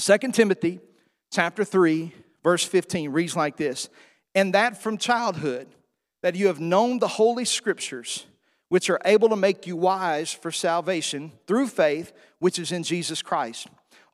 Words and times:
2 0.00 0.16
Timothy 0.32 0.80
chapter 1.30 1.62
3, 1.62 2.14
verse 2.42 2.64
15 2.64 3.10
reads 3.10 3.36
like 3.36 3.58
this 3.58 3.90
And 4.34 4.54
that 4.54 4.82
from 4.82 4.96
childhood, 4.96 5.68
that 6.22 6.34
you 6.34 6.46
have 6.46 6.58
known 6.58 6.98
the 6.98 7.08
holy 7.08 7.44
scriptures, 7.44 8.24
which 8.70 8.88
are 8.88 9.00
able 9.04 9.28
to 9.28 9.36
make 9.36 9.66
you 9.66 9.76
wise 9.76 10.32
for 10.32 10.50
salvation 10.50 11.32
through 11.46 11.66
faith, 11.66 12.12
which 12.38 12.58
is 12.58 12.72
in 12.72 12.82
Jesus 12.82 13.20
Christ. 13.20 13.66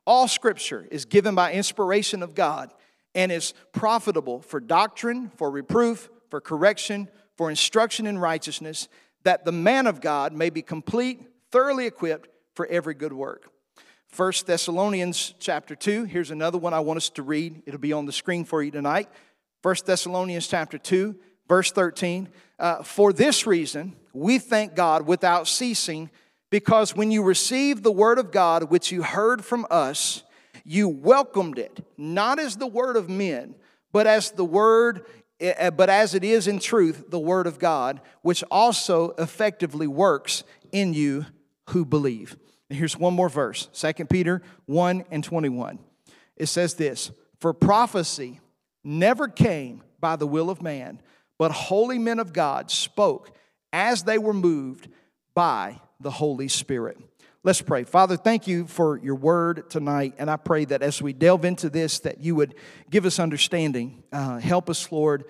All 0.05 0.27
scripture 0.27 0.85
is 0.91 1.05
given 1.05 1.35
by 1.35 1.53
inspiration 1.53 2.21
of 2.21 2.35
God 2.35 2.73
and 3.15 3.31
is 3.31 3.53
profitable 3.71 4.41
for 4.41 4.59
doctrine, 4.59 5.31
for 5.37 5.49
reproof, 5.49 6.09
for 6.29 6.41
correction, 6.41 7.07
for 7.37 7.49
instruction 7.49 8.07
in 8.07 8.17
righteousness, 8.17 8.89
that 9.23 9.45
the 9.45 9.53
man 9.53 9.87
of 9.87 10.01
God 10.01 10.33
may 10.33 10.49
be 10.49 10.61
complete, 10.61 11.21
thoroughly 11.49 11.85
equipped 11.85 12.29
for 12.55 12.65
every 12.67 12.93
good 12.93 13.13
work. 13.13 13.49
1 14.15 14.33
Thessalonians 14.45 15.33
chapter 15.39 15.75
2, 15.75 16.05
here's 16.05 16.31
another 16.31 16.57
one 16.57 16.73
I 16.73 16.79
want 16.79 16.97
us 16.97 17.09
to 17.11 17.23
read. 17.23 17.61
It'll 17.65 17.79
be 17.79 17.93
on 17.93 18.05
the 18.05 18.11
screen 18.11 18.45
for 18.45 18.63
you 18.63 18.71
tonight. 18.71 19.09
1 19.61 19.75
Thessalonians 19.85 20.47
chapter 20.47 20.77
2, 20.77 21.15
verse 21.47 21.71
13. 21.71 22.29
Uh, 22.57 22.83
for 22.83 23.13
this 23.13 23.45
reason, 23.45 23.95
we 24.13 24.39
thank 24.39 24.75
God 24.75 25.05
without 25.05 25.47
ceasing, 25.47 26.09
because 26.49 26.95
when 26.95 27.11
you 27.11 27.23
received 27.23 27.83
the 27.83 27.91
word 27.91 28.17
of 28.17 28.31
God, 28.31 28.71
which 28.71 28.91
you 28.91 29.03
heard 29.03 29.43
from 29.43 29.67
us, 29.69 30.23
you 30.63 30.87
welcomed 30.87 31.59
it, 31.59 31.85
not 31.97 32.39
as 32.39 32.55
the 32.55 32.67
word 32.67 32.95
of 32.95 33.09
men, 33.09 33.55
but 33.91 34.07
as 34.07 34.31
the 34.31 34.45
word 34.45 35.05
Eh, 35.39 35.53
eh, 35.55 35.69
but 35.69 35.89
as 35.89 36.15
it 36.15 36.23
is 36.23 36.47
in 36.47 36.59
truth, 36.59 37.05
the 37.09 37.19
Word 37.19 37.47
of 37.47 37.59
God, 37.59 38.01
which 38.21 38.43
also 38.49 39.11
effectively 39.17 39.87
works 39.87 40.43
in 40.71 40.93
you 40.93 41.25
who 41.69 41.85
believe. 41.85 42.37
Here's 42.69 42.97
one 42.97 43.13
more 43.13 43.29
verse 43.29 43.67
2 43.73 44.05
Peter 44.05 44.41
1 44.65 45.05
and 45.11 45.23
21. 45.23 45.79
It 46.35 46.47
says 46.47 46.75
this 46.75 47.11
For 47.39 47.53
prophecy 47.53 48.39
never 48.83 49.27
came 49.27 49.83
by 49.99 50.15
the 50.15 50.27
will 50.27 50.49
of 50.49 50.61
man, 50.61 51.01
but 51.37 51.51
holy 51.51 51.99
men 51.99 52.19
of 52.19 52.33
God 52.33 52.69
spoke 52.69 53.31
as 53.71 54.03
they 54.03 54.17
were 54.17 54.33
moved 54.33 54.89
by 55.33 55.79
the 55.99 56.11
Holy 56.11 56.47
Spirit. 56.47 56.97
Let's 57.43 57.61
pray. 57.61 57.83
Father, 57.85 58.17
thank 58.17 58.47
you 58.47 58.65
for 58.65 58.97
your 58.97 59.15
word 59.15 59.69
tonight. 59.69 60.15
And 60.17 60.29
I 60.29 60.35
pray 60.35 60.65
that 60.65 60.81
as 60.81 61.01
we 61.01 61.13
delve 61.13 61.45
into 61.45 61.69
this, 61.69 61.99
that 61.99 62.19
you 62.19 62.35
would 62.35 62.55
give 62.89 63.05
us 63.05 63.19
understanding. 63.19 64.03
Uh, 64.11 64.39
help 64.39 64.69
us, 64.69 64.91
Lord, 64.91 65.23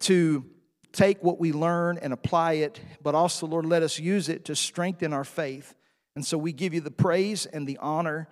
to 0.00 0.46
take 0.92 1.22
what 1.22 1.38
we 1.38 1.52
learn 1.52 1.98
and 1.98 2.12
apply 2.12 2.54
it, 2.54 2.80
but 3.02 3.14
also, 3.14 3.46
Lord, 3.46 3.66
let 3.66 3.82
us 3.82 3.98
use 3.98 4.28
it 4.28 4.46
to 4.46 4.56
strengthen 4.56 5.12
our 5.12 5.24
faith. 5.24 5.74
And 6.18 6.26
so 6.26 6.36
we 6.36 6.50
give 6.50 6.74
you 6.74 6.80
the 6.80 6.90
praise 6.90 7.46
and 7.46 7.64
the 7.64 7.78
honor 7.78 8.26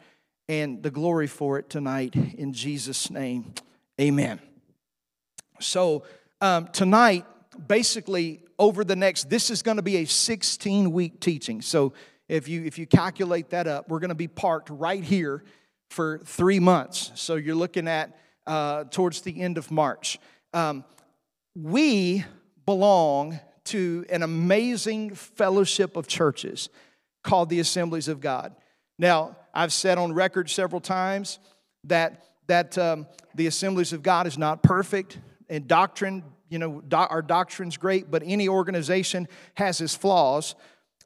and 0.49 0.83
the 0.83 0.91
glory 0.91 1.29
for 1.29 1.57
it 1.61 1.71
tonight 1.71 2.17
in 2.17 2.53
Jesus' 2.53 3.13
name. 3.13 3.55
Amen. 4.01 4.41
So, 5.61 6.03
um, 6.41 6.67
tonight, 6.73 7.27
basically, 7.69 8.43
over 8.59 8.83
the 8.83 8.97
next, 8.97 9.31
this 9.31 9.51
is 9.51 9.63
going 9.63 9.77
to 9.77 9.85
be 9.85 9.99
a 9.99 10.05
16 10.05 10.91
week 10.91 11.21
teaching. 11.21 11.63
So, 11.63 11.93
if 12.29 12.49
you 12.49 12.65
if 12.65 12.77
you 12.77 12.89
calculate 12.89 13.51
that 13.51 13.69
up, 13.69 13.89
we're 13.89 14.01
going 14.01 14.09
to 14.09 14.17
be 14.17 14.27
parked 14.27 14.69
right 14.69 15.05
here 15.05 15.45
for 15.89 16.19
three 16.19 16.59
months. 16.59 17.13
So 17.15 17.37
you're 17.37 17.55
looking 17.55 17.87
at 17.87 18.19
uh, 18.49 18.83
towards 18.91 19.21
the 19.21 19.41
end 19.41 19.59
of 19.59 19.71
March. 19.71 20.19
Um, 20.53 20.85
we 21.55 22.25
belong 22.65 23.39
to 23.67 24.05
an 24.11 24.25
amazing 24.25 25.15
fellowship 25.15 25.97
of 25.97 26.09
churches 26.09 26.69
called 27.27 27.51
the 27.51 27.61
Assemblies 27.61 28.09
of 28.09 28.21
God. 28.21 28.55
Now, 28.99 29.37
I've 29.53 29.73
said 29.73 29.99
on 29.99 30.15
record 30.15 30.49
several 30.49 30.81
times 30.81 31.39
that 31.85 32.23
that 32.47 32.79
um, 32.79 33.07
the 33.35 33.49
Assemblies 33.49 33.93
of 33.93 34.03
God 34.03 34.27
is 34.27 34.39
not 34.39 34.63
perfect, 34.63 35.19
and 35.49 35.67
doctrine, 35.67 36.23
you 36.49 36.59
know, 36.59 36.81
do- 36.81 36.97
our 36.97 37.21
doctrine's 37.23 37.77
great, 37.77 38.11
but 38.11 38.23
any 38.25 38.49
organization 38.49 39.29
has 39.55 39.81
its 39.81 39.95
flaws. 39.95 40.55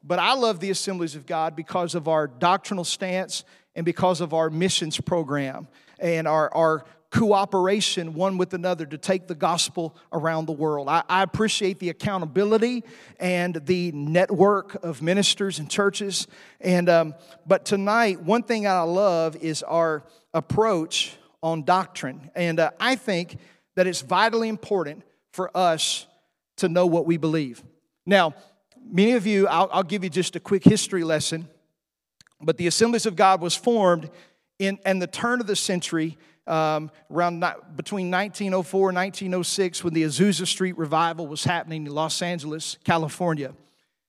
But 0.02 0.18
I 0.18 0.34
love 0.34 0.60
the 0.60 0.70
Assemblies 0.70 1.16
of 1.16 1.26
God 1.26 1.56
because 1.56 1.94
of 1.94 2.08
our 2.08 2.26
doctrinal 2.26 2.84
stance 2.84 3.44
and 3.74 3.84
because 3.84 4.20
of 4.20 4.34
our 4.34 4.50
missions 4.50 5.00
program 5.00 5.68
and 5.98 6.28
our, 6.28 6.52
our 6.54 6.84
cooperation 7.10 8.14
one 8.14 8.38
with 8.38 8.54
another 8.54 8.86
to 8.86 8.96
take 8.96 9.26
the 9.26 9.34
gospel 9.34 9.96
around 10.12 10.46
the 10.46 10.52
world. 10.52 10.88
I, 10.88 11.02
I, 11.08 11.22
appreciate 11.22 11.80
the 11.80 11.88
accountability 11.88 12.84
and 13.18 13.56
the 13.66 13.90
network 13.92 14.82
of 14.84 15.02
ministers 15.02 15.58
and 15.58 15.68
churches. 15.68 16.28
And 16.60 16.88
um, 16.88 17.14
but 17.46 17.64
tonight, 17.64 18.22
one 18.22 18.44
thing 18.44 18.66
I 18.66 18.82
love 18.82 19.36
is 19.36 19.62
our 19.64 20.04
approach 20.32 21.16
on 21.42 21.64
doctrine, 21.64 22.30
and 22.34 22.60
uh, 22.60 22.70
I 22.78 22.94
think 22.94 23.38
that 23.74 23.86
it's 23.86 24.02
vitally 24.02 24.48
important 24.48 25.02
for 25.32 25.56
us 25.56 26.06
to 26.58 26.68
know 26.68 26.86
what 26.86 27.06
we 27.06 27.16
believe. 27.16 27.62
Now, 28.06 28.34
many 28.84 29.12
of 29.12 29.26
you, 29.26 29.48
I'll, 29.48 29.70
I'll, 29.72 29.82
give 29.82 30.04
you 30.04 30.10
just 30.10 30.36
a 30.36 30.40
quick 30.40 30.64
history 30.64 31.04
lesson, 31.04 31.48
but 32.40 32.56
the 32.56 32.66
Assemblies 32.66 33.06
of 33.06 33.16
God 33.16 33.40
was 33.40 33.56
formed 33.56 34.10
in, 34.58 34.78
in 34.84 34.98
the 34.98 35.06
turn 35.06 35.40
of 35.40 35.46
the 35.46 35.56
century, 35.56 36.18
um, 36.50 36.90
around 37.10 37.40
between 37.76 38.10
1904 38.10 38.90
and 38.90 38.96
1906, 38.96 39.84
when 39.84 39.94
the 39.94 40.02
Azusa 40.02 40.46
Street 40.46 40.76
revival 40.76 41.28
was 41.28 41.44
happening 41.44 41.86
in 41.86 41.94
Los 41.94 42.20
Angeles, 42.22 42.76
California. 42.84 43.54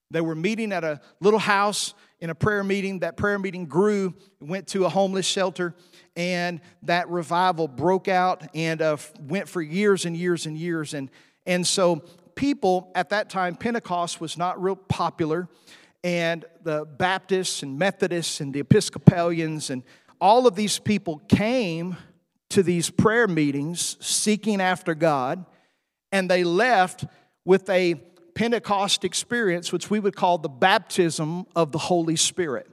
They 0.09 0.21
were 0.21 0.35
meeting 0.35 0.73
at 0.73 0.83
a 0.83 0.99
little 1.19 1.39
house 1.39 1.93
in 2.19 2.31
a 2.31 2.35
prayer 2.35 2.63
meeting. 2.63 2.99
That 2.99 3.15
prayer 3.15 3.37
meeting 3.37 3.67
grew, 3.67 4.15
went 4.39 4.67
to 4.69 4.85
a 4.85 4.89
homeless 4.89 5.27
shelter, 5.27 5.75
and 6.15 6.59
that 6.83 7.07
revival 7.09 7.67
broke 7.67 8.07
out 8.07 8.43
and 8.55 8.81
uh, 8.81 8.97
went 9.21 9.47
for 9.47 9.61
years 9.61 10.05
and 10.05 10.17
years 10.17 10.47
and 10.47 10.57
years. 10.57 10.95
And, 10.95 11.09
and 11.45 11.65
so 11.65 12.03
people 12.33 12.91
at 12.95 13.09
that 13.09 13.29
time, 13.29 13.55
Pentecost 13.55 14.19
was 14.19 14.35
not 14.35 14.61
real 14.61 14.75
popular, 14.75 15.47
and 16.03 16.43
the 16.63 16.85
Baptists 16.85 17.61
and 17.61 17.77
Methodists 17.77 18.41
and 18.41 18.51
the 18.51 18.61
Episcopalians 18.61 19.69
and 19.69 19.83
all 20.19 20.45
of 20.45 20.55
these 20.55 20.77
people 20.77 21.19
came 21.27 21.97
to 22.51 22.63
these 22.63 22.89
prayer 22.89 23.27
meetings 23.27 23.97
seeking 23.99 24.61
after 24.61 24.93
God, 24.95 25.45
and 26.11 26.29
they 26.29 26.43
left 26.43 27.05
with 27.45 27.69
a 27.69 27.95
Pentecost 28.35 29.03
experience, 29.03 29.71
which 29.71 29.89
we 29.89 29.99
would 29.99 30.15
call 30.15 30.37
the 30.37 30.49
baptism 30.49 31.45
of 31.55 31.71
the 31.71 31.77
Holy 31.77 32.15
Spirit. 32.15 32.67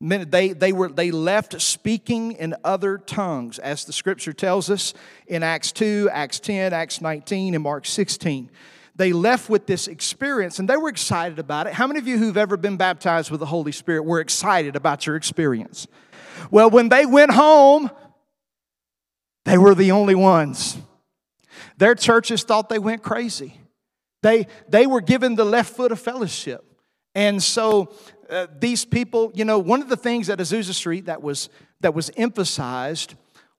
They, 0.00 0.52
they, 0.52 0.72
were, 0.72 0.90
they 0.90 1.10
left 1.10 1.60
speaking 1.60 2.32
in 2.32 2.54
other 2.62 2.98
tongues, 2.98 3.58
as 3.58 3.84
the 3.84 3.92
scripture 3.92 4.32
tells 4.32 4.70
us 4.70 4.94
in 5.26 5.42
Acts 5.42 5.72
2, 5.72 6.08
Acts 6.12 6.38
10, 6.40 6.72
Acts 6.72 7.00
19, 7.00 7.54
and 7.54 7.62
Mark 7.62 7.86
16 7.86 8.50
they 8.98 9.12
left 9.12 9.48
with 9.48 9.66
this 9.66 9.86
experience 9.86 10.58
and 10.58 10.68
they 10.68 10.76
were 10.76 10.88
excited 10.88 11.38
about 11.38 11.68
it. 11.68 11.72
How 11.72 11.86
many 11.86 12.00
of 12.00 12.08
you 12.08 12.18
who've 12.18 12.36
ever 12.36 12.56
been 12.56 12.76
baptized 12.76 13.30
with 13.30 13.38
the 13.38 13.46
Holy 13.46 13.70
Spirit 13.70 14.02
were 14.02 14.18
excited 14.18 14.74
about 14.74 15.06
your 15.06 15.14
experience? 15.14 15.86
Well, 16.50 16.68
when 16.68 16.88
they 16.88 17.06
went 17.06 17.30
home, 17.30 17.92
they 19.48 19.56
were 19.56 19.74
the 19.74 19.92
only 19.92 20.14
ones. 20.14 20.76
Their 21.78 21.94
churches 21.94 22.42
thought 22.42 22.68
they 22.68 22.78
went 22.78 23.02
crazy. 23.02 23.58
They, 24.22 24.46
they 24.68 24.86
were 24.86 25.00
given 25.00 25.36
the 25.36 25.44
left 25.44 25.74
foot 25.74 25.90
of 25.90 25.98
fellowship. 25.98 26.64
And 27.14 27.42
so 27.42 27.94
uh, 28.28 28.48
these 28.58 28.84
people, 28.84 29.32
you 29.34 29.46
know, 29.46 29.58
one 29.58 29.80
of 29.80 29.88
the 29.88 29.96
things 29.96 30.28
at 30.28 30.38
Azusa 30.38 30.74
Street 30.74 31.06
that 31.06 31.22
was, 31.22 31.48
that 31.80 31.94
was 31.94 32.10
emphasized 32.16 33.14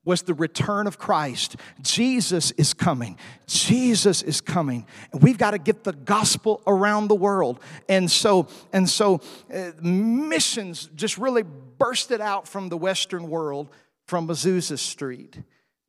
was 0.05 0.21
the 0.21 0.35
return 0.35 0.85
of 0.85 0.99
Christ. 0.99 1.55
Jesus 1.81 2.51
is 2.51 2.75
coming. 2.75 3.17
Jesus 3.47 4.21
is 4.21 4.41
coming. 4.41 4.85
And 5.11 5.23
we've 5.23 5.39
got 5.39 5.51
to 5.51 5.57
get 5.57 5.83
the 5.83 5.93
gospel 5.93 6.61
around 6.67 7.07
the 7.07 7.15
world. 7.15 7.59
And 7.87 8.11
so, 8.11 8.47
and 8.71 8.87
so 8.87 9.21
uh, 9.51 9.71
missions 9.81 10.87
just 10.95 11.17
really 11.17 11.43
bursted 11.43 12.21
out 12.21 12.47
from 12.47 12.69
the 12.69 12.77
Western 12.77 13.27
world 13.27 13.69
from 14.05 14.27
Azusa 14.27 14.77
Street. 14.77 15.39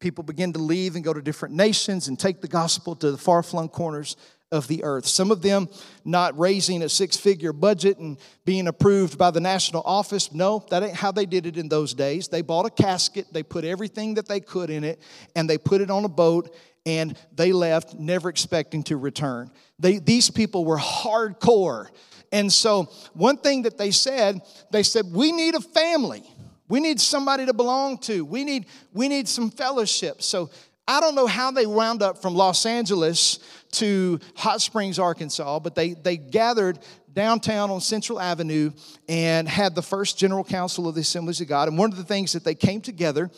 People 0.01 0.25
begin 0.25 0.53
to 0.55 0.59
leave 0.59 0.97
and 0.97 1.05
go 1.05 1.13
to 1.13 1.23
different 1.23 1.55
nations 1.55 2.09
and 2.09 2.19
take 2.19 2.41
the 2.41 2.49
gospel 2.49 2.97
to 2.97 3.13
the 3.13 3.19
far 3.19 3.43
flung 3.43 3.69
corners 3.69 4.17
of 4.51 4.67
the 4.67 4.83
earth. 4.83 5.07
Some 5.07 5.31
of 5.31 5.43
them 5.43 5.69
not 6.05 6.37
raising 6.39 6.83
a 6.83 6.89
six 6.89 7.17
figure 7.17 7.53
budget 7.53 7.99
and 7.99 8.19
being 8.45 8.67
approved 8.67 9.17
by 9.17 9.31
the 9.31 9.41
national 9.41 9.83
office. 9.85 10.33
No, 10.33 10.65
that 10.71 10.83
ain't 10.83 10.97
how 10.97 11.13
they 11.13 11.27
did 11.27 11.47
it 11.47 11.57
in 11.57 11.69
those 11.69 11.95
days. 11.95 12.29
They 12.29 12.43
bought 12.43 12.67
a 12.67 12.71
casket, 12.71 13.27
they 13.33 13.43
put 13.43 13.65
everything 13.65 14.15
that 14.15 14.27
they 14.27 14.41
could 14.41 14.71
in 14.71 14.83
it, 14.83 15.01
and 15.37 15.49
they 15.49 15.59
put 15.59 15.81
it 15.81 15.91
on 15.91 16.05
a 16.05 16.09
boat 16.09 16.55
and 16.87 17.17
they 17.37 17.53
left, 17.53 17.95
never 17.95 18.29
expecting 18.29 18.83
to 18.85 18.97
return. 18.97 19.51
They, 19.79 19.99
these 19.99 20.31
people 20.31 20.65
were 20.65 20.79
hardcore. 20.79 21.89
And 22.33 22.53
so, 22.53 22.85
one 23.13 23.37
thing 23.37 23.63
that 23.63 23.77
they 23.77 23.91
said, 23.91 24.41
they 24.71 24.83
said, 24.83 25.07
We 25.13 25.33
need 25.33 25.55
a 25.55 25.61
family. 25.61 26.23
We 26.71 26.81
need 26.81 27.01
somebody 27.01 27.45
to 27.45 27.53
belong 27.53 27.99
to. 27.99 28.25
We 28.25 28.45
need, 28.45 28.67
we 28.95 29.09
need 29.09 29.29
some 29.29 29.51
fellowship. 29.51 30.23
So, 30.23 30.51
I 30.89 30.99
don't 30.99 31.15
know 31.15 31.29
how 31.29 31.53
they 31.53 31.67
wound 31.67 32.03
up 32.03 32.21
from 32.21 32.35
Los 32.35 32.67
Angeles 32.67 33.39
to 33.73 34.19
Hot 34.35 34.61
Springs, 34.61 34.99
Arkansas, 34.99 35.61
but 35.61 35.77
they, 35.77 35.93
they 35.93 36.17
gathered 36.17 36.81
downtown 37.13 37.71
on 37.71 37.81
Central 37.81 38.19
Avenue 38.19 38.73
and 39.09 39.49
had 39.49 39.77
the 39.77 39.83
first 39.83 40.19
General 40.19 40.43
Council 40.43 40.89
of 40.89 40.97
the 40.97 41.03
Assemblies 41.03 41.41
of 41.41 41.47
God. 41.47 41.69
And 41.69 41.79
one 41.79 41.93
of 41.93 41.97
the 41.97 42.03
things 42.03 42.33
that 42.33 42.43
they 42.43 42.57
came 42.57 42.81
together 42.81 43.31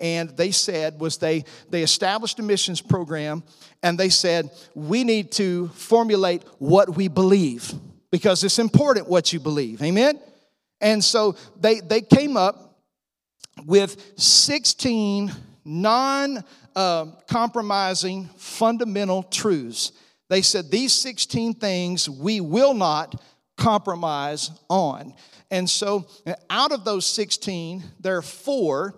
and 0.00 0.30
they 0.36 0.50
said 0.50 1.00
was 1.00 1.16
they 1.16 1.44
they 1.70 1.82
established 1.82 2.38
a 2.38 2.42
missions 2.42 2.80
program 2.80 3.42
and 3.82 3.98
they 3.98 4.08
said 4.08 4.50
we 4.74 5.02
need 5.02 5.32
to 5.32 5.68
formulate 5.68 6.42
what 6.58 6.94
we 6.94 7.08
believe 7.08 7.72
because 8.10 8.44
it's 8.44 8.58
important 8.58 9.08
what 9.08 9.32
you 9.32 9.40
believe 9.40 9.82
amen 9.82 10.20
and 10.80 11.02
so 11.02 11.34
they 11.58 11.80
they 11.80 12.00
came 12.00 12.36
up 12.36 12.67
with 13.66 14.12
16 14.16 15.32
non 15.64 16.44
uh, 16.74 17.06
compromising 17.28 18.26
fundamental 18.36 19.22
truths 19.22 19.92
they 20.28 20.42
said 20.42 20.70
these 20.70 20.92
16 20.92 21.54
things 21.54 22.08
we 22.08 22.40
will 22.40 22.74
not 22.74 23.20
compromise 23.56 24.50
on 24.68 25.14
and 25.50 25.68
so 25.68 26.06
out 26.48 26.72
of 26.72 26.84
those 26.84 27.06
16 27.06 27.82
there 28.00 28.16
are 28.18 28.22
four 28.22 28.94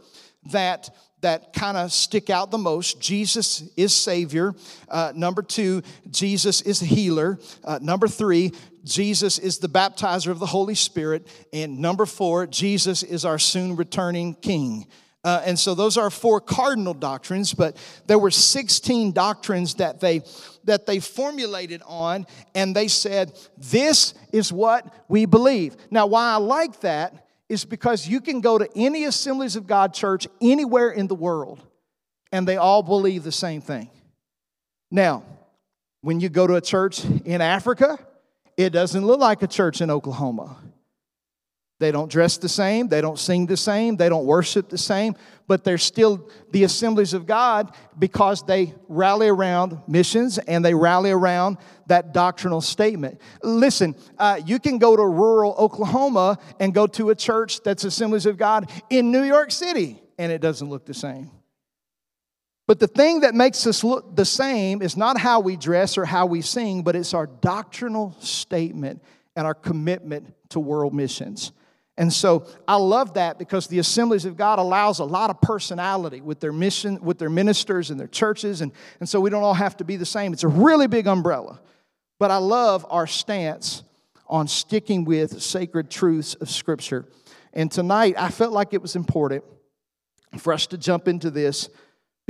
that 0.52 0.90
that 1.20 1.52
kind 1.52 1.76
of 1.76 1.92
stick 1.92 2.30
out 2.30 2.50
the 2.50 2.58
most. 2.58 3.00
Jesus 3.00 3.68
is 3.76 3.94
Savior. 3.94 4.54
Uh, 4.88 5.12
number 5.14 5.42
two, 5.42 5.82
Jesus 6.10 6.62
is 6.62 6.80
healer. 6.80 7.38
Uh, 7.62 7.78
number 7.82 8.08
three, 8.08 8.52
Jesus 8.84 9.38
is 9.38 9.58
the 9.58 9.68
baptizer 9.68 10.30
of 10.30 10.38
the 10.38 10.46
Holy 10.46 10.74
Spirit. 10.74 11.26
And 11.52 11.78
number 11.78 12.06
four, 12.06 12.46
Jesus 12.46 13.02
is 13.02 13.24
our 13.24 13.38
soon 13.38 13.76
returning 13.76 14.34
King. 14.34 14.86
Uh, 15.22 15.42
and 15.44 15.58
so 15.58 15.74
those 15.74 15.98
are 15.98 16.08
four 16.08 16.40
cardinal 16.40 16.94
doctrines, 16.94 17.52
but 17.52 17.76
there 18.06 18.18
were 18.18 18.30
16 18.30 19.12
doctrines 19.12 19.74
that 19.74 20.00
they 20.00 20.22
that 20.64 20.86
they 20.86 21.00
formulated 21.00 21.82
on, 21.86 22.26
and 22.54 22.74
they 22.74 22.88
said, 22.88 23.32
This 23.58 24.14
is 24.32 24.52
what 24.52 24.92
we 25.08 25.26
believe. 25.26 25.76
Now, 25.90 26.06
why 26.06 26.32
I 26.32 26.36
like 26.36 26.80
that 26.80 27.26
is 27.50 27.64
because 27.64 28.06
you 28.08 28.20
can 28.20 28.40
go 28.40 28.56
to 28.56 28.68
any 28.74 29.04
Assemblies 29.04 29.56
of 29.56 29.66
God 29.66 29.92
church 29.92 30.26
anywhere 30.40 30.90
in 30.90 31.06
the 31.06 31.14
world 31.14 31.60
and 32.32 32.46
they 32.46 32.56
all 32.56 32.82
believe 32.82 33.24
the 33.24 33.32
same 33.32 33.60
thing. 33.60 33.90
Now, 34.90 35.24
when 36.00 36.20
you 36.20 36.28
go 36.28 36.46
to 36.46 36.54
a 36.54 36.60
church 36.60 37.04
in 37.04 37.40
Africa, 37.40 37.98
it 38.64 38.72
doesn't 38.72 39.06
look 39.06 39.20
like 39.20 39.42
a 39.42 39.46
church 39.46 39.80
in 39.80 39.90
Oklahoma. 39.90 40.56
They 41.78 41.92
don't 41.92 42.10
dress 42.10 42.36
the 42.36 42.48
same, 42.48 42.88
they 42.88 43.00
don't 43.00 43.18
sing 43.18 43.46
the 43.46 43.56
same, 43.56 43.96
they 43.96 44.10
don't 44.10 44.26
worship 44.26 44.68
the 44.68 44.76
same, 44.76 45.16
but 45.48 45.64
they're 45.64 45.78
still 45.78 46.28
the 46.50 46.64
assemblies 46.64 47.14
of 47.14 47.26
God 47.26 47.74
because 47.98 48.42
they 48.42 48.74
rally 48.86 49.28
around 49.28 49.78
missions 49.88 50.36
and 50.36 50.62
they 50.62 50.74
rally 50.74 51.10
around 51.10 51.56
that 51.86 52.12
doctrinal 52.12 52.60
statement. 52.60 53.18
Listen, 53.42 53.96
uh, 54.18 54.38
you 54.44 54.58
can 54.58 54.76
go 54.76 54.94
to 54.94 55.06
rural 55.06 55.54
Oklahoma 55.58 56.38
and 56.60 56.74
go 56.74 56.86
to 56.86 57.08
a 57.08 57.14
church 57.14 57.62
that's 57.62 57.84
assemblies 57.84 58.26
of 58.26 58.36
God 58.36 58.70
in 58.90 59.10
New 59.10 59.22
York 59.22 59.50
City, 59.50 60.02
and 60.18 60.30
it 60.30 60.42
doesn't 60.42 60.68
look 60.68 60.84
the 60.84 60.92
same. 60.94 61.30
But 62.70 62.78
the 62.78 62.86
thing 62.86 63.22
that 63.22 63.34
makes 63.34 63.66
us 63.66 63.82
look 63.82 64.14
the 64.14 64.24
same 64.24 64.80
is 64.80 64.96
not 64.96 65.18
how 65.18 65.40
we 65.40 65.56
dress 65.56 65.98
or 65.98 66.04
how 66.04 66.26
we 66.26 66.40
sing, 66.40 66.84
but 66.84 66.94
it's 66.94 67.14
our 67.14 67.26
doctrinal 67.26 68.14
statement 68.20 69.02
and 69.34 69.44
our 69.44 69.54
commitment 69.54 70.32
to 70.50 70.60
world 70.60 70.94
missions. 70.94 71.50
And 71.96 72.12
so 72.12 72.46
I 72.68 72.76
love 72.76 73.14
that 73.14 73.40
because 73.40 73.66
the 73.66 73.80
assemblies 73.80 74.24
of 74.24 74.36
God 74.36 74.60
allows 74.60 75.00
a 75.00 75.04
lot 75.04 75.30
of 75.30 75.40
personality 75.40 76.20
with 76.20 76.38
their 76.38 76.52
mission, 76.52 77.02
with 77.02 77.18
their 77.18 77.28
ministers 77.28 77.90
and 77.90 77.98
their 77.98 78.06
churches, 78.06 78.60
and, 78.60 78.70
and 79.00 79.08
so 79.08 79.20
we 79.20 79.30
don't 79.30 79.42
all 79.42 79.52
have 79.52 79.76
to 79.78 79.84
be 79.84 79.96
the 79.96 80.06
same. 80.06 80.32
It's 80.32 80.44
a 80.44 80.48
really 80.48 80.86
big 80.86 81.08
umbrella. 81.08 81.60
But 82.20 82.30
I 82.30 82.36
love 82.36 82.86
our 82.88 83.08
stance 83.08 83.82
on 84.28 84.46
sticking 84.46 85.04
with 85.04 85.42
sacred 85.42 85.90
truths 85.90 86.34
of 86.34 86.48
Scripture. 86.48 87.08
And 87.52 87.68
tonight 87.68 88.14
I 88.16 88.28
felt 88.28 88.52
like 88.52 88.74
it 88.74 88.80
was 88.80 88.94
important 88.94 89.42
for 90.38 90.52
us 90.52 90.68
to 90.68 90.78
jump 90.78 91.08
into 91.08 91.32
this 91.32 91.68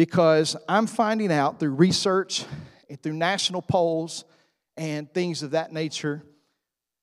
because 0.00 0.56
I'm 0.66 0.86
finding 0.86 1.30
out 1.30 1.60
through 1.60 1.74
research 1.74 2.46
and 2.88 2.98
through 3.02 3.12
national 3.12 3.60
polls 3.60 4.24
and 4.78 5.12
things 5.12 5.42
of 5.42 5.50
that 5.50 5.74
nature 5.74 6.22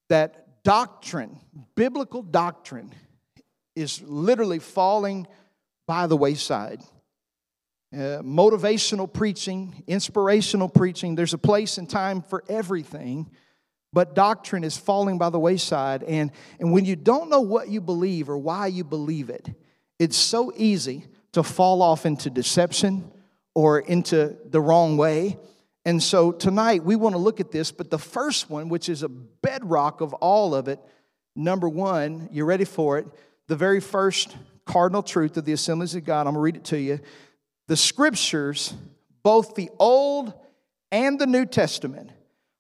that 0.09 0.63
doctrine, 0.63 1.39
biblical 1.75 2.23
doctrine, 2.23 2.91
is 3.75 4.01
literally 4.01 4.57
falling 4.57 5.27
by 5.85 6.07
the 6.07 6.17
wayside. 6.17 6.81
Uh, 7.93 8.23
motivational 8.23 9.13
preaching, 9.13 9.83
inspirational 9.85 10.67
preaching, 10.67 11.13
there's 11.13 11.35
a 11.35 11.37
place 11.37 11.77
and 11.77 11.87
time 11.87 12.23
for 12.23 12.43
everything, 12.49 13.29
but 13.93 14.15
doctrine 14.15 14.63
is 14.63 14.75
falling 14.75 15.19
by 15.19 15.29
the 15.29 15.39
wayside. 15.39 16.01
And, 16.01 16.31
and 16.59 16.71
when 16.71 16.83
you 16.83 16.95
don't 16.95 17.29
know 17.29 17.41
what 17.41 17.69
you 17.69 17.79
believe 17.79 18.27
or 18.27 18.39
why 18.39 18.65
you 18.65 18.83
believe 18.83 19.29
it, 19.29 19.47
it's 19.99 20.17
so 20.17 20.51
easy 20.55 21.05
to 21.33 21.43
fall 21.43 21.81
off 21.81 22.05
into 22.05 22.29
deception 22.29 23.11
or 23.53 23.79
into 23.79 24.37
the 24.45 24.61
wrong 24.61 24.97
way. 24.97 25.37
And 25.85 26.01
so 26.01 26.31
tonight 26.31 26.83
we 26.83 26.95
want 26.95 27.13
to 27.13 27.19
look 27.19 27.39
at 27.39 27.51
this, 27.51 27.71
but 27.71 27.89
the 27.89 27.97
first 27.97 28.49
one, 28.49 28.69
which 28.69 28.89
is 28.89 29.03
a 29.03 29.09
bedrock 29.09 30.01
of 30.01 30.13
all 30.15 30.53
of 30.53 30.67
it, 30.67 30.79
number 31.35 31.69
one, 31.69 32.29
you 32.31 32.45
ready 32.45 32.65
for 32.65 32.97
it? 32.97 33.07
The 33.47 33.55
very 33.55 33.79
first 33.79 34.35
cardinal 34.65 35.01
truth 35.01 35.37
of 35.37 35.45
the 35.45 35.53
assemblies 35.53 35.95
of 35.95 36.03
God, 36.03 36.27
I'm 36.27 36.33
gonna 36.33 36.39
read 36.39 36.57
it 36.57 36.65
to 36.65 36.79
you. 36.79 36.99
The 37.67 37.77
scriptures, 37.77 38.73
both 39.23 39.55
the 39.55 39.69
Old 39.79 40.33
and 40.91 41.19
the 41.19 41.27
New 41.27 41.45
Testament, 41.45 42.11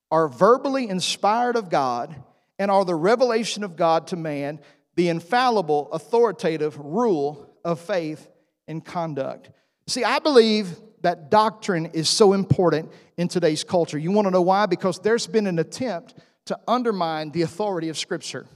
are 0.09 0.27
verbally 0.27 0.87
inspired 0.87 1.55
of 1.57 1.69
God 1.69 2.15
and 2.57 2.71
are 2.71 2.85
the 2.85 2.95
revelation 2.95 3.63
of 3.63 3.75
God 3.75 4.07
to 4.07 4.15
man, 4.15 4.59
the 4.95 5.09
infallible, 5.09 5.91
authoritative 5.91 6.77
rule 6.79 7.53
of 7.63 7.79
faith 7.79 8.29
and 8.67 8.83
conduct. 8.83 9.49
See, 9.87 10.03
I 10.03 10.19
believe 10.19 10.77
that 11.01 11.29
doctrine 11.29 11.87
is 11.87 12.09
so 12.09 12.33
important 12.33 12.91
in 13.17 13.27
today's 13.27 13.63
culture. 13.63 13.97
You 13.97 14.11
want 14.11 14.25
to 14.25 14.31
know 14.31 14.41
why? 14.41 14.65
Because 14.65 14.99
there's 14.99 15.27
been 15.27 15.47
an 15.47 15.59
attempt 15.59 16.15
to 16.45 16.59
undermine 16.67 17.31
the 17.31 17.43
authority 17.43 17.89
of 17.89 17.97
Scripture. 17.97 18.47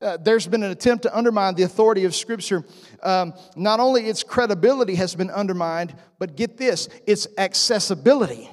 Uh, 0.00 0.16
there's 0.16 0.46
been 0.46 0.62
an 0.62 0.70
attempt 0.70 1.02
to 1.02 1.16
undermine 1.16 1.54
the 1.54 1.64
authority 1.64 2.04
of 2.04 2.14
Scripture. 2.14 2.64
Um, 3.02 3.34
not 3.56 3.80
only 3.80 4.06
its 4.06 4.22
credibility 4.22 4.94
has 4.94 5.14
been 5.14 5.30
undermined, 5.30 5.94
but 6.18 6.36
get 6.36 6.56
this 6.56 6.88
its 7.06 7.26
accessibility. 7.36 8.48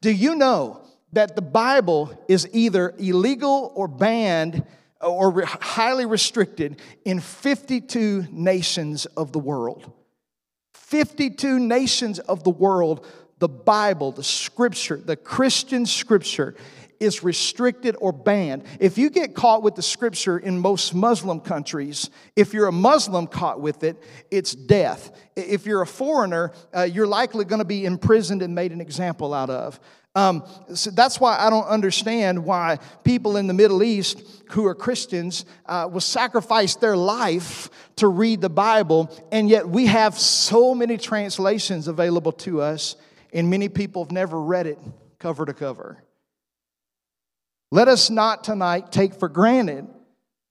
Do 0.00 0.12
you 0.12 0.36
know 0.36 0.82
that 1.12 1.34
the 1.34 1.42
Bible 1.42 2.16
is 2.28 2.48
either 2.52 2.94
illegal 2.98 3.72
or 3.74 3.88
banned 3.88 4.64
or 5.00 5.30
re- 5.30 5.44
highly 5.46 6.06
restricted 6.06 6.80
in 7.04 7.20
52 7.20 8.26
nations 8.30 9.06
of 9.06 9.32
the 9.32 9.38
world? 9.38 9.92
52 10.74 11.58
nations 11.58 12.18
of 12.18 12.42
the 12.44 12.50
world, 12.50 13.06
the 13.38 13.48
Bible, 13.48 14.12
the 14.12 14.24
scripture, 14.24 14.96
the 14.96 15.16
Christian 15.16 15.86
scripture 15.86 16.56
is 17.00 17.24
restricted 17.24 17.96
or 17.98 18.12
banned. 18.12 18.64
If 18.78 18.98
you 18.98 19.08
get 19.08 19.34
caught 19.34 19.62
with 19.62 19.74
the 19.74 19.82
scripture 19.82 20.38
in 20.38 20.58
most 20.58 20.94
Muslim 20.94 21.40
countries, 21.40 22.10
if 22.36 22.52
you're 22.52 22.66
a 22.66 22.72
Muslim 22.72 23.26
caught 23.26 23.60
with 23.60 23.82
it, 23.82 23.96
it's 24.30 24.54
death. 24.54 25.10
If 25.34 25.64
you're 25.64 25.80
a 25.80 25.86
foreigner, 25.86 26.52
uh, 26.76 26.82
you're 26.82 27.06
likely 27.06 27.46
going 27.46 27.60
to 27.60 27.64
be 27.64 27.86
imprisoned 27.86 28.42
and 28.42 28.54
made 28.54 28.72
an 28.72 28.82
example 28.82 29.32
out 29.32 29.48
of. 29.48 29.80
Um, 30.14 30.44
so 30.74 30.90
that's 30.90 31.20
why 31.20 31.38
I 31.38 31.50
don't 31.50 31.66
understand 31.66 32.44
why 32.44 32.78
people 33.04 33.36
in 33.36 33.46
the 33.46 33.54
Middle 33.54 33.82
East 33.82 34.20
who 34.50 34.66
are 34.66 34.74
Christians 34.74 35.44
uh, 35.66 35.88
will 35.90 36.00
sacrifice 36.00 36.74
their 36.74 36.96
life 36.96 37.70
to 37.96 38.08
read 38.08 38.40
the 38.40 38.50
Bible, 38.50 39.08
and 39.30 39.48
yet 39.48 39.68
we 39.68 39.86
have 39.86 40.18
so 40.18 40.74
many 40.74 40.96
translations 40.96 41.86
available 41.86 42.32
to 42.32 42.60
us, 42.60 42.96
and 43.32 43.48
many 43.48 43.68
people 43.68 44.04
have 44.04 44.10
never 44.10 44.40
read 44.40 44.66
it 44.66 44.78
cover 45.20 45.46
to 45.46 45.54
cover. 45.54 46.02
Let 47.70 47.86
us 47.86 48.10
not 48.10 48.42
tonight 48.42 48.90
take 48.90 49.14
for 49.14 49.28
granted 49.28 49.86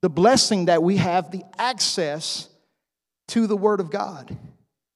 the 0.02 0.10
blessing 0.10 0.66
that 0.66 0.82
we 0.82 0.98
have 0.98 1.32
the 1.32 1.44
access 1.58 2.48
to 3.30 3.46
the 3.46 3.58
Word 3.58 3.82
of 3.82 3.92
God. 3.92 4.38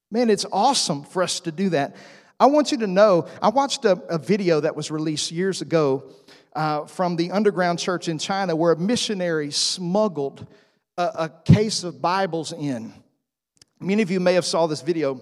Man, 0.10 0.30
it's 0.30 0.46
awesome 0.52 1.04
for 1.04 1.22
us 1.22 1.42
to 1.42 1.52
do 1.52 1.70
that. 1.70 1.96
I 2.44 2.48
want 2.48 2.74
you 2.74 2.78
to 2.80 2.88
know, 2.88 3.26
I 3.42 3.48
watched 3.48 3.86
a, 3.86 3.92
a 4.10 4.18
video 4.18 4.60
that 4.60 4.76
was 4.76 4.92
released 4.92 5.32
years 5.32 5.62
ago 5.62 6.12
uh, 6.54 6.84
from 6.84 7.16
the 7.16 7.32
underground 7.32 7.80
church 7.80 8.10
in 8.10 8.20
China 8.20 8.54
where 8.54 8.74
a 8.74 8.78
missionary 8.78 9.50
smuggled 9.50 10.46
a, 10.98 11.04
a 11.04 11.32
case 11.46 11.86
of 11.86 12.02
Bibles 12.02 12.52
in. 12.52 12.92
Many 13.80 14.02
of 14.02 14.12
you 14.12 14.20
may 14.20 14.34
have 14.34 14.44
saw 14.44 14.68
this 14.68 14.82
video. 14.82 15.22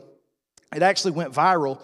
It 0.75 0.81
actually 0.81 1.11
went 1.11 1.31
viral. 1.31 1.79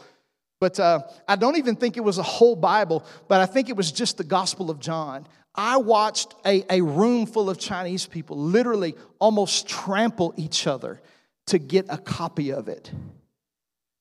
But 0.59 0.79
uh, 0.79 1.01
I 1.27 1.35
don't 1.35 1.57
even 1.57 1.75
think 1.75 1.97
it 1.97 2.03
was 2.03 2.17
a 2.17 2.23
whole 2.23 2.55
Bible, 2.55 3.05
but 3.27 3.39
I 3.39 3.45
think 3.45 3.69
it 3.69 3.75
was 3.75 3.91
just 3.91 4.17
the 4.17 4.23
Gospel 4.23 4.71
of 4.71 4.79
John. 4.79 5.27
I 5.53 5.77
watched 5.77 6.33
a, 6.47 6.65
a 6.67 6.81
room 6.81 7.27
full 7.27 7.51
of 7.51 7.59
Chinese 7.59 8.07
people 8.07 8.39
literally 8.39 8.95
almost 9.19 9.69
trample 9.69 10.33
each 10.35 10.65
other 10.65 10.99
to 11.45 11.59
get 11.59 11.85
a 11.89 11.97
copy 11.99 12.51
of 12.51 12.67
it 12.67 12.91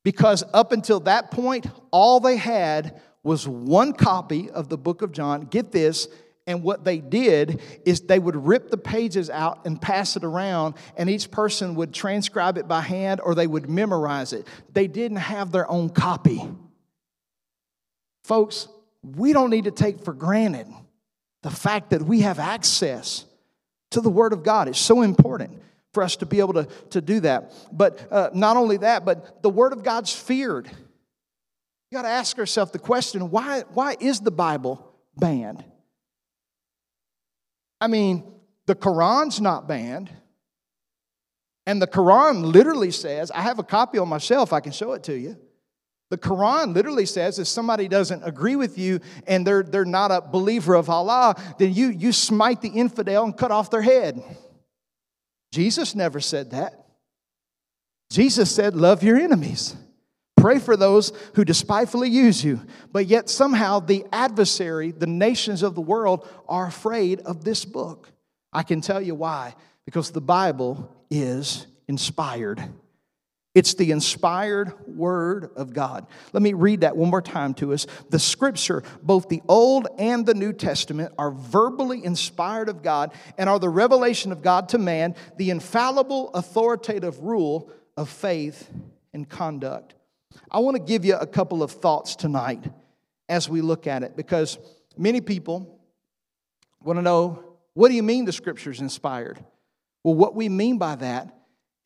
because 0.07 0.45
up 0.55 0.71
until 0.71 1.01
that 1.01 1.33
point, 1.33 1.67
all 1.91 2.21
they 2.21 2.37
had 2.37 3.01
was 3.25 3.49
one 3.49 3.93
copy 3.93 4.49
of 4.49 4.69
the 4.69 4.79
book 4.79 5.03
of 5.03 5.11
John. 5.11 5.47
Get 5.47 5.73
this, 5.73 6.07
And 6.47 6.63
what 6.63 6.85
they 6.85 6.99
did 6.99 7.61
is 7.85 8.03
they 8.03 8.21
would 8.21 8.37
rip 8.37 8.71
the 8.71 8.77
pages 8.77 9.29
out 9.29 9.67
and 9.67 9.83
pass 9.83 10.17
it 10.17 10.23
around, 10.23 10.75
and 10.97 11.11
each 11.11 11.31
person 11.31 11.75
would 11.75 11.93
transcribe 11.93 12.57
it 12.57 12.69
by 12.69 12.83
hand 12.83 13.21
or 13.21 13.35
they 13.35 13.49
would 13.49 13.69
memorize 13.69 14.33
it. 14.33 14.47
They 14.73 14.87
didn't 14.87 15.17
have 15.17 15.51
their 15.51 15.69
own 15.69 15.91
copy. 15.91 16.49
Folks, 18.23 18.69
we 19.03 19.33
don't 19.33 19.51
need 19.51 19.65
to 19.65 19.73
take 19.73 20.05
for 20.05 20.13
granted 20.13 20.69
the 21.43 21.51
fact 21.51 21.91
that 21.91 22.03
we 22.03 22.21
have 22.21 22.39
access 22.39 23.25
to 23.91 24.01
the 24.01 24.11
Word 24.11 24.33
of 24.33 24.45
God. 24.45 24.69
It's 24.69 24.79
so 24.79 25.03
important 25.03 25.61
for 25.97 26.03
us 26.03 26.17
to 26.17 26.27
be 26.27 26.41
able 26.41 26.53
to, 26.53 26.69
to 26.91 27.01
do 27.01 27.21
that. 27.21 27.55
But 27.73 28.07
uh, 28.13 28.29
not 28.35 28.59
only 28.59 28.77
that, 28.77 29.07
but 29.07 29.43
the 29.43 29.49
Word 29.49 29.73
of 29.73 29.83
God's 29.83 30.13
feared. 30.13 30.67
You 30.67 31.97
got 31.97 32.03
to 32.03 32.09
ask 32.09 32.37
yourself 32.37 32.71
the 32.71 32.79
question 32.79 33.31
why, 33.31 33.63
why 33.73 33.97
is 33.99 34.21
the 34.21 34.31
Bible 34.31 34.95
banned? 35.17 35.65
I 37.81 37.87
mean, 37.87 38.25
the 38.67 38.75
Quran's 38.75 39.41
not 39.41 39.67
banned. 39.67 40.11
And 41.65 41.81
the 41.81 41.87
Quran 41.87 42.53
literally 42.53 42.91
says, 42.91 43.31
I 43.31 43.41
have 43.41 43.59
a 43.59 43.65
copy 43.65 43.97
on 43.97 44.07
myself, 44.07 44.53
I 44.53 44.61
can 44.61 44.73
show 44.73 44.93
it 44.93 45.03
to 45.05 45.19
you. 45.19 45.39
The 46.11 46.19
Quran 46.19 46.75
literally 46.75 47.07
says 47.07 47.39
if 47.39 47.49
somebody 47.49 47.89
doesn't 47.89 48.23
agree 48.23 48.55
with 48.55 48.77
you 48.77 49.01
and 49.27 49.47
they're, 49.47 49.63
they're 49.63 49.87
not 49.87 50.11
a 50.11 50.21
believer 50.21 50.75
of 50.75 50.91
Allah, 50.91 51.35
then 51.59 51.73
you, 51.73 51.89
you 51.89 52.13
smite 52.13 52.61
the 52.61 52.69
infidel 52.69 53.25
and 53.25 53.35
cut 53.35 53.51
off 53.51 53.71
their 53.71 53.81
head. 53.81 54.23
Jesus 55.53 55.95
never 55.95 56.21
said 56.21 56.51
that. 56.51 56.87
Jesus 58.11 58.51
said, 58.51 58.75
Love 58.77 59.03
your 59.03 59.17
enemies. 59.17 59.77
Pray 60.37 60.59
for 60.59 60.77
those 60.77 61.13
who 61.35 61.45
despitefully 61.45 62.11
use 62.11 62.45
you. 62.45 62.61
But 62.93 63.07
yet, 63.07 63.29
somehow, 63.29 63.81
the 63.81 64.05
adversary, 64.13 64.93
the 64.93 65.07
nations 65.07 65.63
of 65.63 65.75
the 65.75 65.81
world, 65.81 66.29
are 66.49 66.67
afraid 66.67 67.21
of 67.21 67.43
this 67.43 67.65
book. 67.65 68.11
I 68.53 68.63
can 68.63 68.81
tell 68.81 69.01
you 69.01 69.15
why. 69.15 69.55
Because 69.87 70.11
the 70.11 70.21
Bible 70.21 70.95
is 71.11 71.67
inspired. 71.89 72.63
It's 73.57 73.73
the 73.73 73.91
inspired 73.91 74.75
word 74.87 75.49
of 75.57 75.73
God. 75.73 76.07
Let 76.35 76.43
me 76.43 76.53
read 76.53 76.83
that 76.83 76.95
one 76.95 77.09
more 77.09 77.23
time 77.23 77.55
to 77.55 77.73
us. 77.73 77.87
The 78.11 78.19
scripture, 78.19 78.83
both 79.03 79.31
the 79.31 79.41
Old 79.49 79.89
and 79.99 80.27
the 80.27 80.35
New 80.35 80.53
Testament, 80.53 81.15
are 81.17 81.31
verbally 81.31 82.05
inspired 82.05 82.69
of 82.69 82.83
God 82.83 83.15
and 83.39 83.49
are 83.49 83.59
the 83.59 83.71
revelation 83.71 84.31
of 84.31 84.43
God 84.43 84.69
to 84.69 84.79
man, 84.79 85.15
the 85.39 85.49
infallible, 85.49 86.29
authoritative 86.35 87.19
rule 87.21 87.71
of 87.97 88.11
faith 88.11 88.71
and 89.15 89.27
conduct. 89.27 89.95
I 90.51 90.59
want 90.59 90.77
to 90.77 90.83
give 90.83 91.07
you 91.07 91.17
a 91.17 91.27
couple 91.27 91.63
of 91.63 91.71
thoughts 91.71 92.15
tonight 92.15 92.63
as 93.27 93.49
we 93.49 93.63
look 93.63 93.87
at 93.87 94.03
it 94.03 94.19
because 94.19 94.59
many 94.99 95.23
people 95.23 95.81
want 96.83 96.99
to 96.99 97.03
know 97.03 97.43
what 97.73 97.89
do 97.89 97.95
you 97.95 98.03
mean 98.03 98.27
the 98.27 98.33
scripture 98.33 98.71
is 98.71 98.83
inspired? 98.83 99.43
Well, 100.05 100.15
what 100.15 100.35
we 100.35 100.51
mean 100.51 100.77
by 100.77 100.97
that 100.97 101.36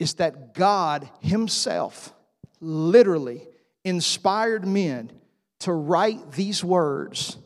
is 0.01 0.15
that 0.15 0.55
God 0.55 1.07
Himself 1.19 2.11
literally 2.59 3.47
inspired 3.83 4.65
men 4.65 5.11
to 5.59 5.71
write 5.71 6.31
these 6.31 6.63
words. 6.63 7.37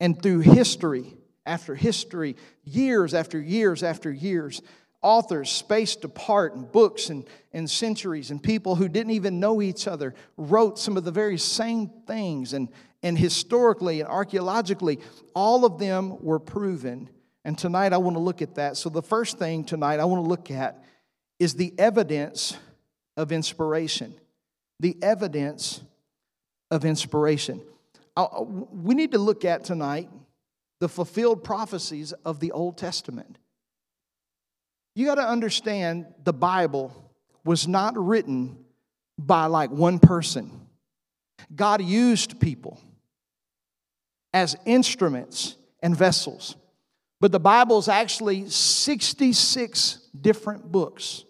And 0.00 0.20
through 0.22 0.40
history 0.40 1.14
after 1.44 1.74
history, 1.74 2.36
years 2.64 3.12
after 3.12 3.38
years 3.38 3.82
after 3.82 4.10
years, 4.10 4.62
authors 5.02 5.50
spaced 5.50 6.02
apart 6.04 6.54
in 6.54 6.64
books 6.64 7.10
and, 7.10 7.28
and 7.52 7.68
centuries, 7.68 8.30
and 8.30 8.42
people 8.42 8.74
who 8.74 8.88
didn't 8.88 9.12
even 9.12 9.38
know 9.38 9.60
each 9.60 9.86
other 9.86 10.14
wrote 10.38 10.78
some 10.78 10.96
of 10.96 11.04
the 11.04 11.12
very 11.12 11.36
same 11.36 11.90
things. 12.06 12.54
And, 12.54 12.70
and 13.02 13.18
historically 13.18 14.00
and 14.00 14.08
archaeologically, 14.08 14.98
all 15.34 15.66
of 15.66 15.78
them 15.78 16.16
were 16.22 16.38
proven. 16.38 17.10
And 17.44 17.58
tonight 17.58 17.92
I 17.92 17.98
want 17.98 18.16
to 18.16 18.22
look 18.22 18.40
at 18.40 18.54
that. 18.54 18.78
So, 18.78 18.88
the 18.88 19.02
first 19.02 19.38
thing 19.38 19.62
tonight 19.62 20.00
I 20.00 20.06
want 20.06 20.24
to 20.24 20.28
look 20.28 20.50
at 20.50 20.82
is 21.38 21.54
the 21.54 21.74
evidence 21.78 22.56
of 23.16 23.32
inspiration. 23.32 24.14
The 24.80 24.96
evidence 25.02 25.80
of 26.70 26.84
inspiration. 26.84 27.60
We 28.72 28.94
need 28.94 29.12
to 29.12 29.18
look 29.18 29.44
at 29.44 29.64
tonight 29.64 30.08
the 30.80 30.88
fulfilled 30.88 31.44
prophecies 31.44 32.12
of 32.24 32.40
the 32.40 32.52
Old 32.52 32.76
Testament. 32.76 33.38
You 34.94 35.06
got 35.06 35.16
to 35.16 35.26
understand 35.26 36.06
the 36.22 36.32
Bible 36.32 37.12
was 37.44 37.66
not 37.66 37.96
written 37.96 38.58
by 39.18 39.46
like 39.46 39.70
one 39.70 39.98
person. 39.98 40.50
God 41.54 41.82
used 41.82 42.40
people 42.40 42.80
as 44.32 44.56
instruments 44.64 45.56
and 45.82 45.96
vessels. 45.96 46.56
But 47.20 47.32
the 47.32 47.40
Bible 47.40 47.78
is 47.78 47.88
actually 47.88 48.48
66 48.48 49.98
different 50.18 50.70
books, 50.70 51.24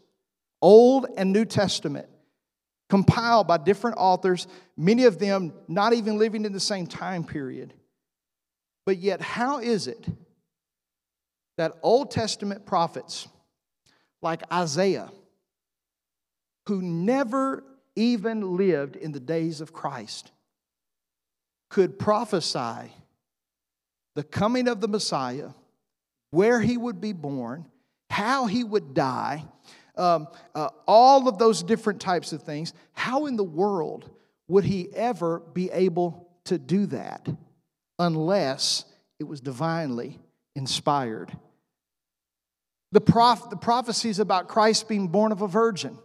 Old 0.60 1.06
and 1.16 1.32
New 1.32 1.44
Testament, 1.44 2.08
compiled 2.88 3.46
by 3.46 3.58
different 3.58 3.96
authors, 3.98 4.46
many 4.76 5.04
of 5.04 5.18
them 5.18 5.52
not 5.68 5.92
even 5.92 6.18
living 6.18 6.44
in 6.44 6.52
the 6.52 6.60
same 6.60 6.86
time 6.86 7.24
period. 7.24 7.74
But 8.86 8.98
yet, 8.98 9.20
how 9.20 9.58
is 9.58 9.86
it 9.86 10.06
that 11.56 11.72
Old 11.82 12.10
Testament 12.10 12.66
prophets 12.66 13.28
like 14.20 14.42
Isaiah, 14.52 15.10
who 16.66 16.82
never 16.82 17.64
even 17.96 18.56
lived 18.56 18.96
in 18.96 19.12
the 19.12 19.20
days 19.20 19.60
of 19.60 19.72
Christ, 19.72 20.30
could 21.68 21.98
prophesy 21.98 22.92
the 24.14 24.22
coming 24.22 24.68
of 24.68 24.80
the 24.80 24.88
Messiah, 24.88 25.50
where 26.30 26.60
he 26.60 26.76
would 26.76 27.00
be 27.00 27.12
born, 27.12 27.66
how 28.14 28.46
he 28.46 28.62
would 28.62 28.94
die, 28.94 29.44
um, 29.96 30.28
uh, 30.54 30.68
all 30.86 31.26
of 31.26 31.36
those 31.36 31.64
different 31.64 32.00
types 32.00 32.32
of 32.32 32.44
things. 32.44 32.72
How 32.92 33.26
in 33.26 33.34
the 33.34 33.42
world 33.42 34.08
would 34.46 34.62
he 34.62 34.88
ever 34.94 35.40
be 35.40 35.68
able 35.72 36.28
to 36.44 36.56
do 36.56 36.86
that 36.86 37.28
unless 37.98 38.84
it 39.18 39.24
was 39.24 39.40
divinely 39.40 40.20
inspired? 40.54 41.36
The, 42.92 43.00
prof- 43.00 43.50
the 43.50 43.56
prophecies 43.56 44.20
about 44.20 44.46
Christ 44.46 44.88
being 44.88 45.08
born 45.08 45.32
of 45.32 45.42
a 45.42 45.48
virgin. 45.48 45.98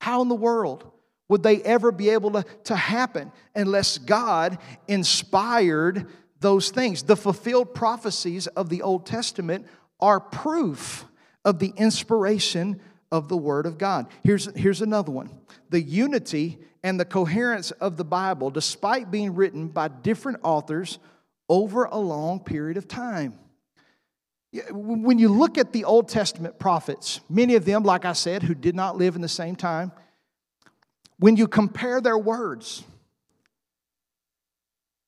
How 0.00 0.22
in 0.22 0.28
the 0.28 0.36
world 0.36 0.88
would 1.28 1.42
they 1.42 1.60
ever 1.62 1.90
be 1.90 2.10
able 2.10 2.30
to, 2.30 2.44
to 2.64 2.76
happen 2.76 3.32
unless 3.56 3.98
God 3.98 4.58
inspired 4.86 6.06
those 6.38 6.70
things? 6.70 7.02
The 7.02 7.16
fulfilled 7.16 7.74
prophecies 7.74 8.46
of 8.46 8.68
the 8.68 8.82
Old 8.82 9.04
Testament 9.04 9.66
are 10.00 10.20
proof 10.20 11.04
of 11.44 11.58
the 11.58 11.72
inspiration 11.76 12.80
of 13.10 13.28
the 13.28 13.36
Word 13.36 13.66
of 13.66 13.78
God. 13.78 14.06
Here's, 14.22 14.54
here's 14.56 14.82
another 14.82 15.12
one 15.12 15.30
the 15.70 15.80
unity 15.80 16.58
and 16.82 16.98
the 16.98 17.04
coherence 17.04 17.70
of 17.72 17.96
the 17.96 18.04
Bible, 18.04 18.50
despite 18.50 19.10
being 19.10 19.34
written 19.34 19.68
by 19.68 19.88
different 19.88 20.38
authors 20.42 20.98
over 21.48 21.84
a 21.84 21.98
long 21.98 22.40
period 22.40 22.76
of 22.76 22.86
time. 22.86 23.38
When 24.70 25.18
you 25.18 25.28
look 25.28 25.58
at 25.58 25.72
the 25.72 25.84
Old 25.84 26.08
Testament 26.08 26.58
prophets, 26.58 27.20
many 27.28 27.54
of 27.54 27.64
them, 27.64 27.82
like 27.82 28.04
I 28.04 28.14
said, 28.14 28.42
who 28.42 28.54
did 28.54 28.74
not 28.74 28.96
live 28.96 29.14
in 29.14 29.20
the 29.20 29.28
same 29.28 29.56
time, 29.56 29.92
when 31.18 31.36
you 31.36 31.48
compare 31.48 32.00
their 32.00 32.16
words, 32.16 32.84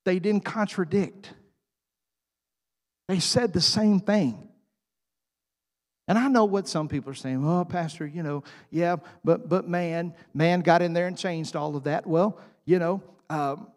they 0.05 0.19
didn't 0.19 0.45
contradict. 0.45 1.33
They 3.09 3.21
said 3.21 3.53
the 3.53 3.61
same 3.61 4.01
thing. 4.01 4.50
And 6.11 6.19
I 6.19 6.27
know 6.27 6.45
what 6.45 6.67
some 6.67 6.89
people 6.89 7.13
are 7.13 7.15
saying. 7.15 7.47
Oh, 7.47 7.65
Pastor, 7.65 8.05
you 8.05 8.25
know, 8.25 8.43
yeah, 8.73 8.97
but 9.23 9.49
but 9.49 9.69
man, 9.69 10.13
man 10.35 10.59
got 10.59 10.83
in 10.83 10.93
there 10.93 11.07
and 11.07 11.17
changed 11.17 11.55
all 11.55 11.77
of 11.77 11.85
that. 11.85 12.05
Well, 12.05 12.37
you 12.65 12.81
know, 12.81 13.01
um, 13.31 13.69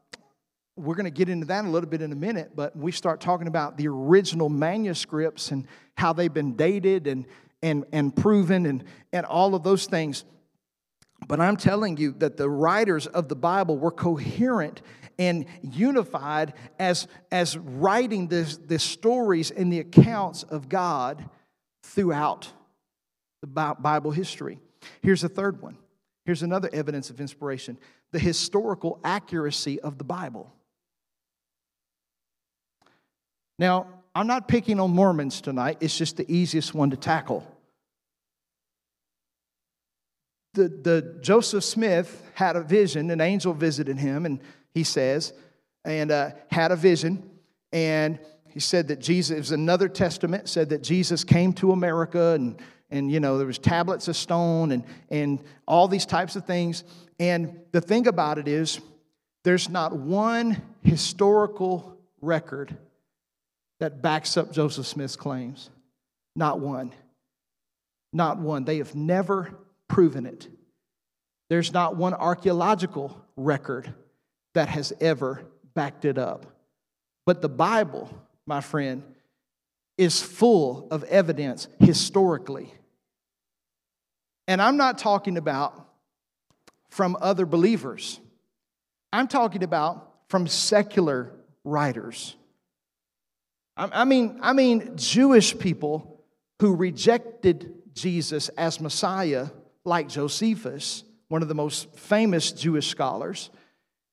we're 0.75 0.95
going 0.95 1.05
to 1.05 1.11
get 1.11 1.29
into 1.29 1.45
that 1.45 1.63
a 1.63 1.69
little 1.69 1.87
bit 1.87 2.01
in 2.01 2.11
a 2.11 2.15
minute, 2.15 2.53
but 2.55 2.75
we 2.75 2.91
start 2.91 3.21
talking 3.21 3.45
about 3.45 3.77
the 3.77 3.87
original 3.87 4.49
manuscripts 4.49 5.51
and 5.51 5.67
how 5.93 6.11
they've 6.11 6.33
been 6.33 6.55
dated 6.55 7.05
and, 7.05 7.27
and, 7.61 7.85
and 7.93 8.15
proven 8.15 8.65
and, 8.65 8.83
and 9.11 9.27
all 9.27 9.53
of 9.53 9.61
those 9.61 9.85
things. 9.85 10.25
But 11.27 11.39
I'm 11.39 11.55
telling 11.55 11.97
you 11.97 12.13
that 12.13 12.37
the 12.37 12.49
writers 12.49 13.05
of 13.05 13.29
the 13.29 13.35
Bible 13.35 13.77
were 13.77 13.91
coherent 13.91 14.81
and 15.19 15.45
unified 15.61 16.55
as, 16.79 17.07
as 17.31 17.55
writing 17.59 18.27
this, 18.27 18.57
the 18.57 18.79
stories 18.79 19.51
and 19.51 19.71
the 19.71 19.81
accounts 19.81 20.41
of 20.41 20.67
God 20.67 21.29
throughout 21.83 22.51
the 23.41 23.47
Bible 23.47 24.11
history. 24.11 24.59
Here's 25.01 25.23
a 25.23 25.29
third 25.29 25.61
one. 25.61 25.77
Here's 26.25 26.43
another 26.43 26.69
evidence 26.71 27.09
of 27.09 27.19
inspiration 27.19 27.77
the 28.11 28.19
historical 28.19 28.99
accuracy 29.03 29.79
of 29.81 29.97
the 29.97 30.03
Bible. 30.03 30.53
Now, 33.57 33.87
I'm 34.15 34.27
not 34.27 34.47
picking 34.47 34.79
on 34.79 34.91
Mormons 34.91 35.41
tonight, 35.41 35.77
it's 35.81 35.97
just 35.97 36.17
the 36.17 36.31
easiest 36.31 36.73
one 36.73 36.91
to 36.91 36.97
tackle. 36.97 37.45
The, 40.53 40.69
the 40.69 41.17
Joseph 41.21 41.63
Smith 41.63 42.23
had 42.35 42.55
a 42.55 42.61
vision, 42.61 43.09
an 43.09 43.19
angel 43.19 43.53
visited 43.53 43.97
him, 43.97 44.27
and 44.27 44.39
he 44.75 44.83
says, 44.83 45.33
and 45.83 46.11
uh, 46.11 46.31
had 46.51 46.71
a 46.71 46.75
vision, 46.75 47.27
and 47.71 48.19
he 48.53 48.59
said 48.59 48.87
that 48.89 48.99
Jesus, 48.99 49.35
it 49.35 49.39
was 49.39 49.51
another 49.51 49.89
testament, 49.89 50.47
said 50.47 50.69
that 50.69 50.83
Jesus 50.83 51.23
came 51.23 51.53
to 51.53 51.71
America 51.71 52.33
and, 52.33 52.61
and 52.91 53.11
you 53.11 53.19
know, 53.19 53.37
there 53.39 53.47
was 53.47 53.57
tablets 53.57 54.07
of 54.07 54.15
stone 54.15 54.71
and, 54.71 54.83
and 55.09 55.43
all 55.67 55.87
these 55.87 56.05
types 56.05 56.35
of 56.35 56.45
things. 56.45 56.83
And 57.19 57.59
the 57.71 57.81
thing 57.81 58.05
about 58.07 58.37
it 58.37 58.47
is, 58.47 58.79
there's 59.43 59.69
not 59.69 59.95
one 59.95 60.61
historical 60.83 61.97
record 62.21 62.77
that 63.79 64.01
backs 64.01 64.37
up 64.37 64.51
Joseph 64.51 64.85
Smith's 64.85 65.15
claims. 65.15 65.71
Not 66.35 66.59
one. 66.59 66.93
Not 68.13 68.37
one. 68.37 68.65
They 68.65 68.77
have 68.77 68.93
never 68.93 69.53
proven 69.87 70.27
it. 70.27 70.47
There's 71.49 71.73
not 71.73 71.97
one 71.97 72.13
archaeological 72.13 73.19
record 73.35 73.93
that 74.53 74.69
has 74.69 74.93
ever 75.01 75.41
backed 75.73 76.05
it 76.05 76.17
up. 76.19 76.45
But 77.25 77.41
the 77.41 77.49
Bible, 77.49 78.09
my 78.45 78.61
friend, 78.61 79.03
is 79.97 80.21
full 80.21 80.87
of 80.91 81.03
evidence 81.05 81.67
historically. 81.79 82.73
And 84.47 84.61
I'm 84.61 84.77
not 84.77 84.97
talking 84.97 85.37
about 85.37 85.87
from 86.89 87.17
other 87.21 87.45
believers, 87.45 88.19
I'm 89.11 89.27
talking 89.27 89.63
about 89.63 90.09
from 90.27 90.47
secular 90.47 91.31
writers. 91.63 92.35
I 93.75 94.05
mean, 94.05 94.39
I 94.41 94.53
mean, 94.53 94.97
Jewish 94.97 95.57
people 95.57 96.23
who 96.59 96.75
rejected 96.75 97.73
Jesus 97.93 98.49
as 98.49 98.79
Messiah, 98.79 99.47
like 99.83 100.07
Josephus, 100.07 101.03
one 101.27 101.41
of 101.41 101.47
the 101.47 101.55
most 101.55 101.95
famous 101.95 102.51
Jewish 102.51 102.87
scholars. 102.87 103.49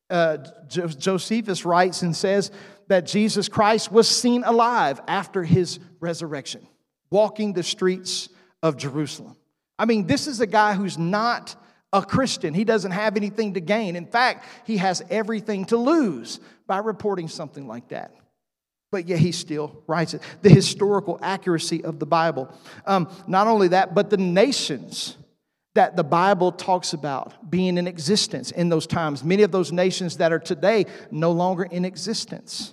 Uh, 0.09 0.39
Josephus 0.67 1.65
writes 1.65 2.03
and 2.03 2.17
says 2.17 2.51
that 2.91 3.07
Jesus 3.07 3.49
Christ 3.49 3.93
was 3.93 4.09
seen 4.09 4.43
alive 4.43 5.01
after 5.07 5.45
his 5.45 5.79
resurrection, 6.01 6.67
walking 7.09 7.53
the 7.53 7.63
streets 7.63 8.29
of 8.65 8.77
Jerusalem. 8.77 9.37
I 9.79 9.85
mean, 9.85 10.09
this 10.09 10.27
is 10.27 10.41
a 10.41 10.47
guy 10.47 10.75
who's 10.75 10.99
not 10.99 11.55
a 11.93 12.03
Christian. 12.03 12.53
He 12.53 12.65
doesn't 12.65 12.91
have 12.91 13.17
anything 13.17 13.55
to 13.55 13.61
gain. 13.61 13.95
In 13.95 14.07
fact, 14.07 14.45
he 14.67 14.77
has 14.79 15.05
everything 15.09 15.67
to 15.67 15.77
lose 15.77 16.41
by 16.67 16.79
reporting 16.79 17.29
something 17.29 17.69
like 17.69 17.91
that. 17.91 18.13
But 18.91 19.07
yet 19.07 19.21
he 19.21 19.31
still 19.31 19.85
writes 19.87 20.15
it. 20.15 20.23
The 20.43 20.51
historical 20.51 21.17
accuracy 21.23 21.85
of 21.85 22.01
the 22.01 22.07
Bible. 22.07 22.53
Um, 22.87 23.09
not 23.29 23.47
only 23.47 23.69
that, 23.69 23.95
but 23.95 24.11
the 24.11 24.17
nations 24.17 25.17
that 25.77 25.95
the 25.95 26.03
Bible 26.03 26.51
talks 26.51 26.93
about 26.93 27.49
being 27.49 27.79
in 27.79 27.87
existence 27.87 28.51
in 28.51 28.69
those 28.69 28.89
times. 28.89 29.23
Many 29.23 29.45
of 29.45 29.53
those 29.53 29.71
nations 29.71 30.17
that 30.17 30.33
are 30.33 30.41
today 30.41 30.87
no 31.13 31.31
longer 31.31 31.63
in 31.63 31.85
existence. 31.85 32.73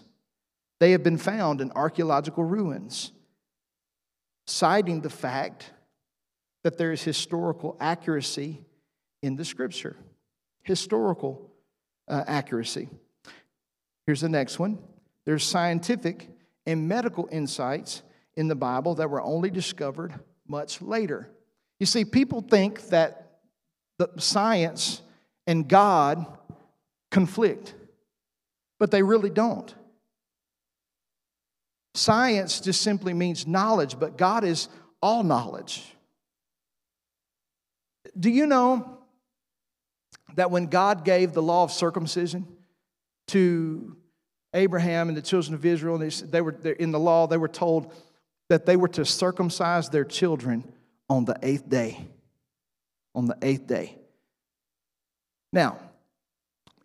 They 0.80 0.92
have 0.92 1.04
been 1.04 1.18
found 1.18 1.62
in 1.62 1.72
archaeological 1.72 2.44
ruins, 2.44 3.12
citing 4.46 5.02
the 5.02 5.10
fact 5.10 5.72
that 6.64 6.78
there 6.78 6.92
is 6.92 7.02
historical 7.02 7.78
accuracy 7.80 8.62
in 9.24 9.36
the 9.36 9.46
scripture. 9.46 9.96
Historical 10.64 11.52
uh, 12.08 12.24
accuracy. 12.28 12.90
Here's 14.06 14.22
the 14.22 14.30
next 14.30 14.60
one 14.60 14.80
there's 15.26 15.44
scientific 15.44 16.30
and 16.66 16.88
medical 16.88 17.28
insights 17.32 18.04
in 18.36 18.48
the 18.48 18.56
Bible 18.56 18.96
that 18.96 19.10
were 19.10 19.22
only 19.22 19.50
discovered 19.50 20.14
much 20.48 20.82
later. 20.82 21.30
You 21.80 21.86
see, 21.86 22.06
people 22.06 22.42
think 22.42 22.82
that 22.90 23.40
the 23.98 24.10
science 24.18 25.02
and 25.46 25.68
God 25.68 26.26
conflict, 27.12 27.74
but 28.80 28.92
they 28.92 29.04
really 29.04 29.30
don't. 29.30 29.74
Science 31.98 32.60
just 32.60 32.82
simply 32.82 33.12
means 33.12 33.48
knowledge, 33.48 34.00
but 34.00 34.20
God 34.20 34.44
is 34.44 34.70
all 35.02 35.24
knowledge. 35.24 35.84
Do 38.18 38.30
you 38.30 38.46
know 38.46 39.00
that 40.36 40.52
when 40.52 40.68
God 40.68 41.04
gave 41.04 41.34
the 41.34 41.42
law 41.42 41.64
of 41.64 41.72
circumcision 41.72 42.46
to 43.30 43.98
Abraham 44.54 45.08
and 45.08 45.18
the 45.18 45.24
children 45.24 45.56
of 45.56 45.66
Israel, 45.66 46.00
and 46.00 46.12
they, 46.12 46.40
were 46.40 46.52
in 46.52 46.92
the 46.92 47.00
law, 47.00 47.26
they 47.26 47.38
were 47.38 47.48
told 47.48 47.92
that 48.50 48.68
they 48.68 48.76
were 48.76 48.88
to 48.90 49.04
circumcise 49.04 49.90
their 49.90 50.06
children 50.06 50.72
on 51.10 51.26
the 51.26 51.38
eighth 51.42 51.68
day. 51.68 52.08
On 53.16 53.26
the 53.26 53.38
eighth 53.42 53.66
day. 53.66 53.98
Now, 55.52 55.80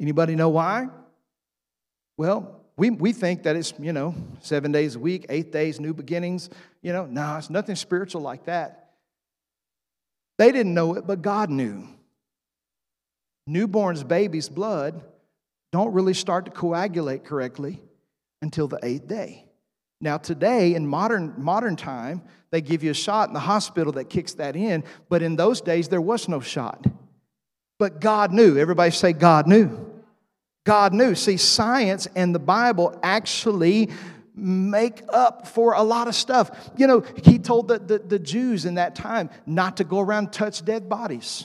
anybody 0.01 0.37
know 0.37 0.49
why? 0.49 0.89
Well, 2.17 2.62
we, 2.77 2.91
we 2.91 3.13
think 3.13 3.43
that 3.43 3.57
it's, 3.57 3.75
you 3.79 3.93
know, 3.93 4.15
seven 4.41 4.73
days 4.73 4.97
a 4.97 4.99
week, 4.99 5.27
eight 5.29 5.53
days, 5.53 5.79
new 5.79 5.93
beginnings. 5.93 6.49
You 6.81 6.93
know, 6.93 7.07
no, 7.07 7.37
it's 7.37 7.51
nothing 7.51 7.77
spiritual 7.77 8.23
like 8.23 8.47
that. 8.47 8.93
They 10.39 10.51
didn't 10.53 10.75
know 10.75 10.95
it, 10.95 11.07
but 11.07 11.23
God 11.23 11.51
knew. 11.51 11.87
Newborn's 13.47 14.05
baby's 14.05 14.49
blood 14.49 15.03
don't 15.71 15.93
really 15.93 16.15
start 16.15 16.47
to 16.47 16.51
coagulate 16.51 17.25
correctly 17.25 17.81
until 18.41 18.69
the 18.69 18.79
eighth 18.83 19.07
day. 19.07 19.45
Now, 20.01 20.17
today, 20.17 20.75
in 20.75 20.87
modern, 20.87 21.35
modern 21.37 21.77
time, 21.77 22.23
they 22.51 22.61
give 22.61 22.83
you 22.83 22.91
a 22.91 22.95
shot 22.95 23.29
in 23.29 23.35
the 23.35 23.41
hospital 23.41 23.93
that 23.93 24.11
kicks 24.11 24.35
that 24.35 24.57
in, 24.57 24.83
but 25.09 25.23
in 25.23 25.37
those 25.37 25.61
days, 25.61 25.89
there 25.89 26.01
was 26.01 26.29
no 26.29 26.41
shot. 26.41 26.85
But 27.79 28.01
God 28.01 28.33
knew. 28.33 28.59
Everybody 28.59 28.91
say, 28.91 29.13
God 29.13 29.47
knew. 29.47 29.92
God 30.65 30.93
knew. 30.93 31.15
See, 31.15 31.37
science 31.37 32.07
and 32.15 32.35
the 32.35 32.39
Bible 32.39 32.99
actually 33.03 33.91
make 34.35 35.03
up 35.09 35.47
for 35.47 35.75
a 35.75 35.83
lot 35.83 36.09
of 36.09 36.15
stuff. 36.15 36.71
You 36.77 36.87
know, 36.87 37.05
he 37.25 37.39
told 37.39 37.69
the, 37.69 37.79
the, 37.79 37.99
the 37.99 38.19
Jews 38.19 38.65
in 38.65 38.75
that 38.75 38.95
time 38.95 39.31
not 39.47 39.79
to 39.79 39.85
go 39.85 40.01
around 40.01 40.33
touch 40.33 40.65
dead 40.65 40.89
bodies 40.89 41.45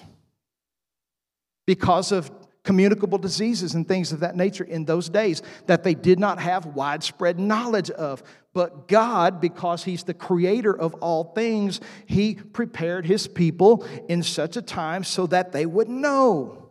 because 1.65 2.11
of 2.11 2.31
communicable 2.63 3.17
diseases 3.17 3.75
and 3.75 3.87
things 3.87 4.11
of 4.11 4.19
that 4.19 4.35
nature 4.35 4.63
in 4.63 4.83
those 4.85 5.09
days 5.09 5.41
that 5.67 5.83
they 5.83 5.93
did 5.93 6.19
not 6.19 6.37
have 6.39 6.65
widespread 6.65 7.39
knowledge 7.39 7.89
of. 7.91 8.21
But 8.53 8.87
God, 8.87 9.39
because 9.39 9.83
He's 9.83 10.03
the 10.03 10.13
creator 10.13 10.77
of 10.77 10.93
all 10.95 11.25
things, 11.33 11.79
He 12.05 12.35
prepared 12.35 13.05
His 13.05 13.25
people 13.27 13.85
in 14.09 14.21
such 14.21 14.57
a 14.57 14.61
time 14.61 15.03
so 15.03 15.27
that 15.27 15.51
they 15.51 15.65
would 15.65 15.87
know. 15.87 16.66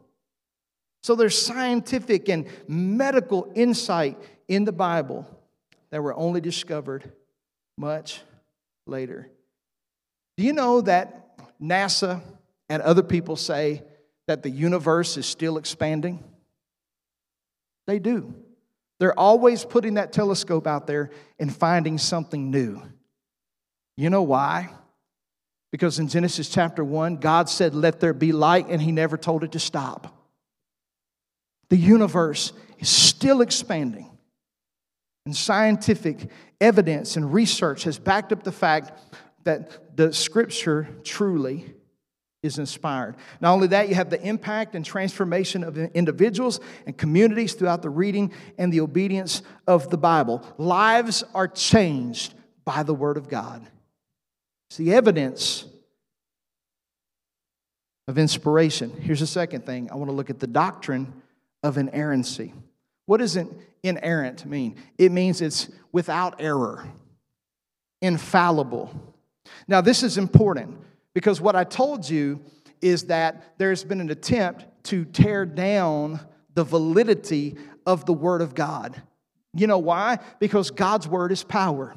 So 1.06 1.14
there's 1.14 1.40
scientific 1.40 2.28
and 2.28 2.48
medical 2.66 3.52
insight 3.54 4.18
in 4.48 4.64
the 4.64 4.72
Bible 4.72 5.24
that 5.90 6.02
were 6.02 6.12
only 6.12 6.40
discovered 6.40 7.12
much 7.78 8.22
later. 8.88 9.30
Do 10.36 10.42
you 10.42 10.52
know 10.52 10.80
that 10.80 11.38
NASA 11.62 12.22
and 12.68 12.82
other 12.82 13.04
people 13.04 13.36
say 13.36 13.84
that 14.26 14.42
the 14.42 14.50
universe 14.50 15.16
is 15.16 15.26
still 15.26 15.58
expanding? 15.58 16.24
They 17.86 18.00
do. 18.00 18.34
They're 18.98 19.16
always 19.16 19.64
putting 19.64 19.94
that 19.94 20.12
telescope 20.12 20.66
out 20.66 20.88
there 20.88 21.10
and 21.38 21.54
finding 21.54 21.98
something 21.98 22.50
new. 22.50 22.82
You 23.96 24.10
know 24.10 24.22
why? 24.22 24.70
Because 25.70 26.00
in 26.00 26.08
Genesis 26.08 26.48
chapter 26.48 26.82
1, 26.82 27.18
God 27.18 27.48
said, 27.48 27.76
Let 27.76 28.00
there 28.00 28.12
be 28.12 28.32
light, 28.32 28.66
and 28.68 28.82
He 28.82 28.90
never 28.90 29.16
told 29.16 29.44
it 29.44 29.52
to 29.52 29.60
stop. 29.60 30.15
The 31.70 31.76
universe 31.76 32.52
is 32.78 32.88
still 32.88 33.40
expanding. 33.40 34.10
And 35.24 35.34
scientific 35.36 36.30
evidence 36.60 37.16
and 37.16 37.32
research 37.32 37.84
has 37.84 37.98
backed 37.98 38.32
up 38.32 38.44
the 38.44 38.52
fact 38.52 38.92
that 39.44 39.96
the 39.96 40.12
scripture 40.12 40.88
truly 41.02 41.74
is 42.42 42.58
inspired. 42.58 43.16
Not 43.40 43.52
only 43.52 43.66
that, 43.68 43.88
you 43.88 43.94
have 43.96 44.10
the 44.10 44.22
impact 44.22 44.74
and 44.74 44.84
transformation 44.84 45.64
of 45.64 45.76
individuals 45.76 46.60
and 46.86 46.96
communities 46.96 47.54
throughout 47.54 47.82
the 47.82 47.90
reading 47.90 48.32
and 48.56 48.72
the 48.72 48.80
obedience 48.80 49.42
of 49.66 49.90
the 49.90 49.98
Bible. 49.98 50.46
Lives 50.58 51.24
are 51.34 51.48
changed 51.48 52.34
by 52.64 52.82
the 52.82 52.94
Word 52.94 53.16
of 53.16 53.28
God. 53.28 53.66
It's 54.70 54.76
the 54.76 54.92
evidence 54.94 55.64
of 58.08 58.18
inspiration. 58.18 58.90
Here's 59.00 59.20
the 59.20 59.26
second 59.26 59.66
thing 59.66 59.90
I 59.90 59.96
want 59.96 60.08
to 60.10 60.14
look 60.14 60.30
at 60.30 60.38
the 60.38 60.46
doctrine 60.46 61.12
of 61.66 61.76
inerrancy. 61.76 62.54
What 63.06 63.18
does 63.18 63.36
inerrant 63.82 64.46
mean? 64.46 64.76
It 64.98 65.12
means 65.12 65.40
it's 65.40 65.68
without 65.92 66.40
error, 66.40 66.86
infallible. 68.00 69.14
Now, 69.68 69.80
this 69.80 70.02
is 70.02 70.16
important 70.16 70.78
because 71.12 71.40
what 71.40 71.56
I 71.56 71.64
told 71.64 72.08
you 72.08 72.40
is 72.80 73.04
that 73.04 73.54
there's 73.58 73.84
been 73.84 74.00
an 74.00 74.10
attempt 74.10 74.66
to 74.84 75.04
tear 75.04 75.44
down 75.44 76.20
the 76.54 76.64
validity 76.64 77.56
of 77.84 78.06
the 78.06 78.12
Word 78.12 78.42
of 78.42 78.54
God. 78.54 79.02
You 79.54 79.66
know 79.66 79.78
why? 79.78 80.18
Because 80.38 80.70
God's 80.70 81.08
Word 81.08 81.32
is 81.32 81.42
power. 81.42 81.94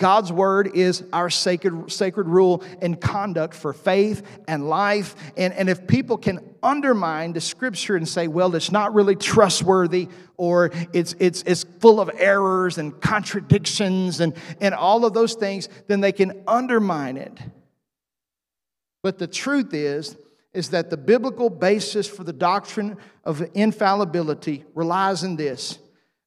God's 0.00 0.32
word 0.32 0.74
is 0.74 1.04
our 1.12 1.28
sacred, 1.28 1.92
sacred 1.92 2.26
rule 2.26 2.64
and 2.80 2.98
conduct 2.98 3.52
for 3.54 3.74
faith 3.74 4.22
and 4.48 4.66
life. 4.66 5.14
And, 5.36 5.52
and 5.52 5.68
if 5.68 5.86
people 5.86 6.16
can 6.16 6.40
undermine 6.62 7.34
the 7.34 7.40
scripture 7.42 7.96
and 7.96 8.08
say, 8.08 8.26
well, 8.26 8.54
it's 8.54 8.72
not 8.72 8.94
really 8.94 9.14
trustworthy 9.14 10.08
or 10.38 10.72
it's, 10.94 11.14
it's, 11.20 11.42
it's 11.42 11.64
full 11.80 12.00
of 12.00 12.10
errors 12.16 12.78
and 12.78 12.98
contradictions 12.98 14.20
and, 14.20 14.34
and 14.58 14.74
all 14.74 15.04
of 15.04 15.12
those 15.12 15.34
things, 15.34 15.68
then 15.86 16.00
they 16.00 16.12
can 16.12 16.42
undermine 16.48 17.18
it. 17.18 17.38
But 19.02 19.18
the 19.18 19.26
truth 19.26 19.74
is, 19.74 20.16
is 20.54 20.70
that 20.70 20.88
the 20.88 20.96
biblical 20.96 21.50
basis 21.50 22.08
for 22.08 22.24
the 22.24 22.32
doctrine 22.32 22.96
of 23.22 23.46
infallibility 23.52 24.64
relies 24.74 25.24
in 25.24 25.36
this 25.36 25.78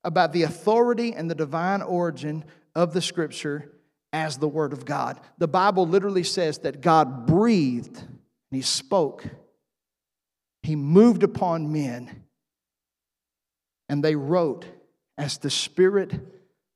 about 0.04 0.32
the 0.32 0.44
authority 0.44 1.14
and 1.14 1.30
the 1.30 1.36
divine 1.36 1.82
origin 1.82 2.44
of 2.76 2.94
the 2.94 3.02
scripture 3.02 3.72
as 4.12 4.38
the 4.38 4.48
word 4.48 4.74
of 4.74 4.86
God. 4.86 5.20
The 5.38 5.48
Bible 5.48 5.88
literally 5.88 6.24
says 6.24 6.60
that 6.60 6.82
God 6.82 7.26
breathed 7.26 7.98
and 7.98 8.08
he 8.52 8.62
spoke. 8.62 9.26
He 10.62 10.76
moved 10.76 11.24
upon 11.24 11.72
men 11.72 12.24
and 13.90 14.04
they 14.04 14.16
wrote 14.16 14.66
as 15.18 15.38
the 15.38 15.50
spirit 15.50 16.14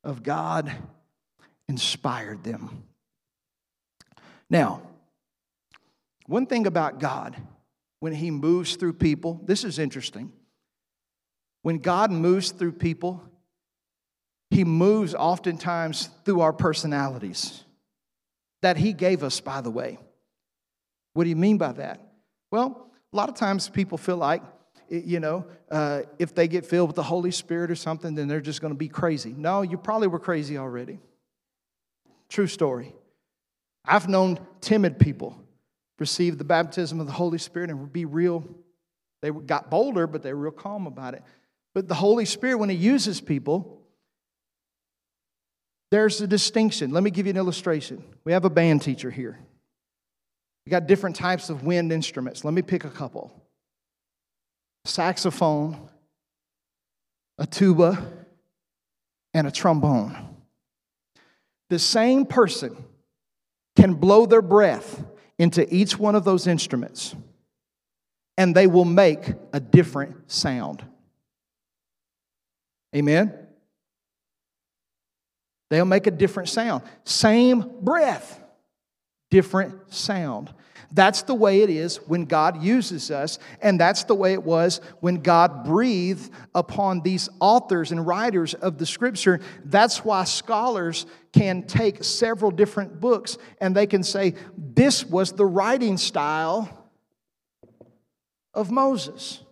of 0.03 0.23
God 0.23 0.71
inspired 1.67 2.43
them. 2.43 2.83
Now, 4.49 4.81
one 6.25 6.45
thing 6.45 6.67
about 6.67 6.99
God, 6.99 7.35
when 7.99 8.13
He 8.13 8.31
moves 8.31 8.75
through 8.75 8.93
people, 8.93 9.41
this 9.43 9.63
is 9.63 9.79
interesting. 9.79 10.31
When 11.63 11.79
God 11.79 12.11
moves 12.11 12.51
through 12.51 12.73
people, 12.73 13.23
he 14.49 14.63
moves 14.63 15.13
oftentimes 15.13 16.09
through 16.23 16.41
our 16.41 16.53
personalities 16.53 17.63
that 18.61 18.77
He 18.77 18.93
gave 18.93 19.23
us, 19.23 19.39
by 19.39 19.61
the 19.61 19.69
way. 19.69 19.99
What 21.13 21.23
do 21.23 21.29
you 21.29 21.35
mean 21.35 21.57
by 21.57 21.73
that? 21.73 22.01
Well, 22.51 22.91
a 23.11 23.15
lot 23.15 23.29
of 23.29 23.35
times 23.35 23.69
people 23.69 23.97
feel 23.97 24.17
like, 24.17 24.41
you 24.89 25.19
know, 25.19 25.45
uh, 25.69 26.03
if 26.17 26.33
they 26.33 26.47
get 26.47 26.65
filled 26.65 26.89
with 26.89 26.95
the 26.95 27.03
Holy 27.03 27.31
Spirit 27.31 27.71
or 27.71 27.75
something, 27.75 28.15
then 28.15 28.27
they're 28.27 28.41
just 28.41 28.61
going 28.61 28.73
to 28.73 28.77
be 28.77 28.87
crazy. 28.87 29.33
No, 29.35 29.61
you 29.61 29.77
probably 29.77 30.07
were 30.07 30.19
crazy 30.19 30.57
already. 30.57 30.99
True 32.29 32.47
story. 32.47 32.93
I've 33.83 34.07
known 34.07 34.39
timid 34.61 34.99
people 34.99 35.37
receive 35.99 36.37
the 36.37 36.43
baptism 36.43 36.99
of 36.99 37.07
the 37.07 37.13
Holy 37.13 37.37
Spirit 37.37 37.69
and 37.69 37.91
be 37.91 38.05
real. 38.05 38.45
They 39.21 39.31
got 39.31 39.71
bolder, 39.71 40.07
but 40.07 40.23
they 40.23 40.33
were 40.33 40.41
real 40.43 40.51
calm 40.51 40.87
about 40.87 41.15
it. 41.15 41.23
But 41.73 41.87
the 41.87 41.95
Holy 41.95 42.25
Spirit, 42.25 42.57
when 42.57 42.69
He 42.69 42.75
uses 42.75 43.19
people, 43.19 43.76
there's 45.91 46.21
a 46.21 46.27
distinction. 46.27 46.91
Let 46.91 47.03
me 47.03 47.11
give 47.11 47.25
you 47.25 47.31
an 47.31 47.37
illustration. 47.37 48.03
We 48.23 48.33
have 48.33 48.45
a 48.45 48.49
band 48.49 48.81
teacher 48.81 49.09
here. 49.09 49.39
We 50.65 50.69
got 50.69 50.85
different 50.85 51.15
types 51.15 51.49
of 51.49 51.63
wind 51.63 51.93
instruments. 51.93 52.43
Let 52.43 52.53
me 52.53 52.61
pick 52.61 52.83
a 52.83 52.89
couple 52.89 53.31
saxophone, 54.83 55.89
a 57.37 57.45
tuba, 57.45 58.05
and 59.33 59.47
a 59.47 59.51
trombone. 59.51 60.15
The 61.69 61.79
same 61.79 62.25
person 62.25 62.75
can 63.75 63.93
blow 63.93 64.25
their 64.25 64.41
breath 64.41 65.03
into 65.37 65.73
each 65.73 65.99
one 65.99 66.15
of 66.15 66.23
those 66.23 66.47
instruments, 66.47 67.15
and 68.37 68.55
they 68.55 68.67
will 68.67 68.85
make 68.85 69.33
a 69.53 69.59
different 69.59 70.31
sound. 70.31 70.83
Amen? 72.95 73.46
They'll 75.69 75.85
make 75.85 76.07
a 76.07 76.11
different 76.11 76.49
sound. 76.49 76.83
Same 77.03 77.71
breath, 77.81 78.39
different 79.29 79.93
sound. 79.93 80.53
That's 80.91 81.23
the 81.23 81.35
way 81.35 81.61
it 81.63 81.69
is 81.69 81.97
when 82.07 82.25
God 82.25 82.63
uses 82.63 83.11
us, 83.11 83.39
and 83.61 83.77
that's 83.77 84.05
the 84.05 84.15
way 84.15 84.31
it 84.31 84.43
was 84.43 84.79
when 85.01 85.15
God 85.15 85.65
breathed 85.65 86.31
upon 86.55 87.01
these 87.01 87.27
authors 87.41 87.91
and 87.91 88.07
writers 88.07 88.53
of 88.53 88.77
the 88.77 88.85
scripture. 88.85 89.41
That's 89.65 90.05
why 90.05 90.23
scholars 90.23 91.05
can 91.33 91.63
take 91.63 92.05
several 92.05 92.51
different 92.51 93.01
books 93.01 93.37
and 93.59 93.75
they 93.75 93.85
can 93.85 94.01
say, 94.01 94.35
This 94.57 95.03
was 95.05 95.33
the 95.33 95.45
writing 95.45 95.97
style 95.97 96.69
of 98.53 98.71
Moses 98.71 99.43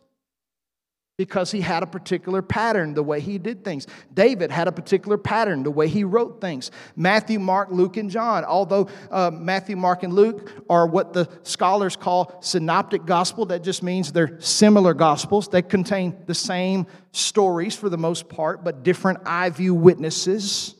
because 1.17 1.51
he 1.51 1.61
had 1.61 1.81
a 1.81 1.87
particular 1.87 2.41
pattern 2.41 2.93
the 2.93 3.03
way 3.03 3.21
he 3.21 3.37
did 3.37 3.63
things. 3.63 3.87
David 4.13 4.51
had 4.51 4.67
a 4.67 4.71
particular 4.71 5.17
pattern 5.17 5.63
the 5.63 5.71
way 5.71 5.87
he 5.87 6.03
wrote 6.03 6.41
things. 6.41 6.71
Matthew, 6.95 7.39
Mark, 7.39 7.69
Luke, 7.71 7.95
and 7.97 8.09
John, 8.09 8.43
although 8.43 8.89
uh, 9.09 9.31
Matthew, 9.31 9.77
Mark, 9.77 10.03
and 10.03 10.13
Luke 10.13 10.51
are 10.69 10.85
what 10.85 11.13
the 11.13 11.29
scholars 11.43 11.95
call 11.95 12.37
synoptic 12.41 13.05
gospel, 13.05 13.45
that 13.45 13.63
just 13.63 13.81
means 13.81 14.11
they're 14.11 14.39
similar 14.41 14.93
gospels. 14.93 15.47
They 15.47 15.61
contain 15.61 16.17
the 16.25 16.35
same 16.35 16.85
stories 17.13 17.75
for 17.75 17.87
the 17.87 17.97
most 17.97 18.27
part, 18.27 18.63
but 18.63 18.83
different 18.83 19.19
eye 19.25 19.49
view 19.49 19.73
witnesses. 19.73 20.75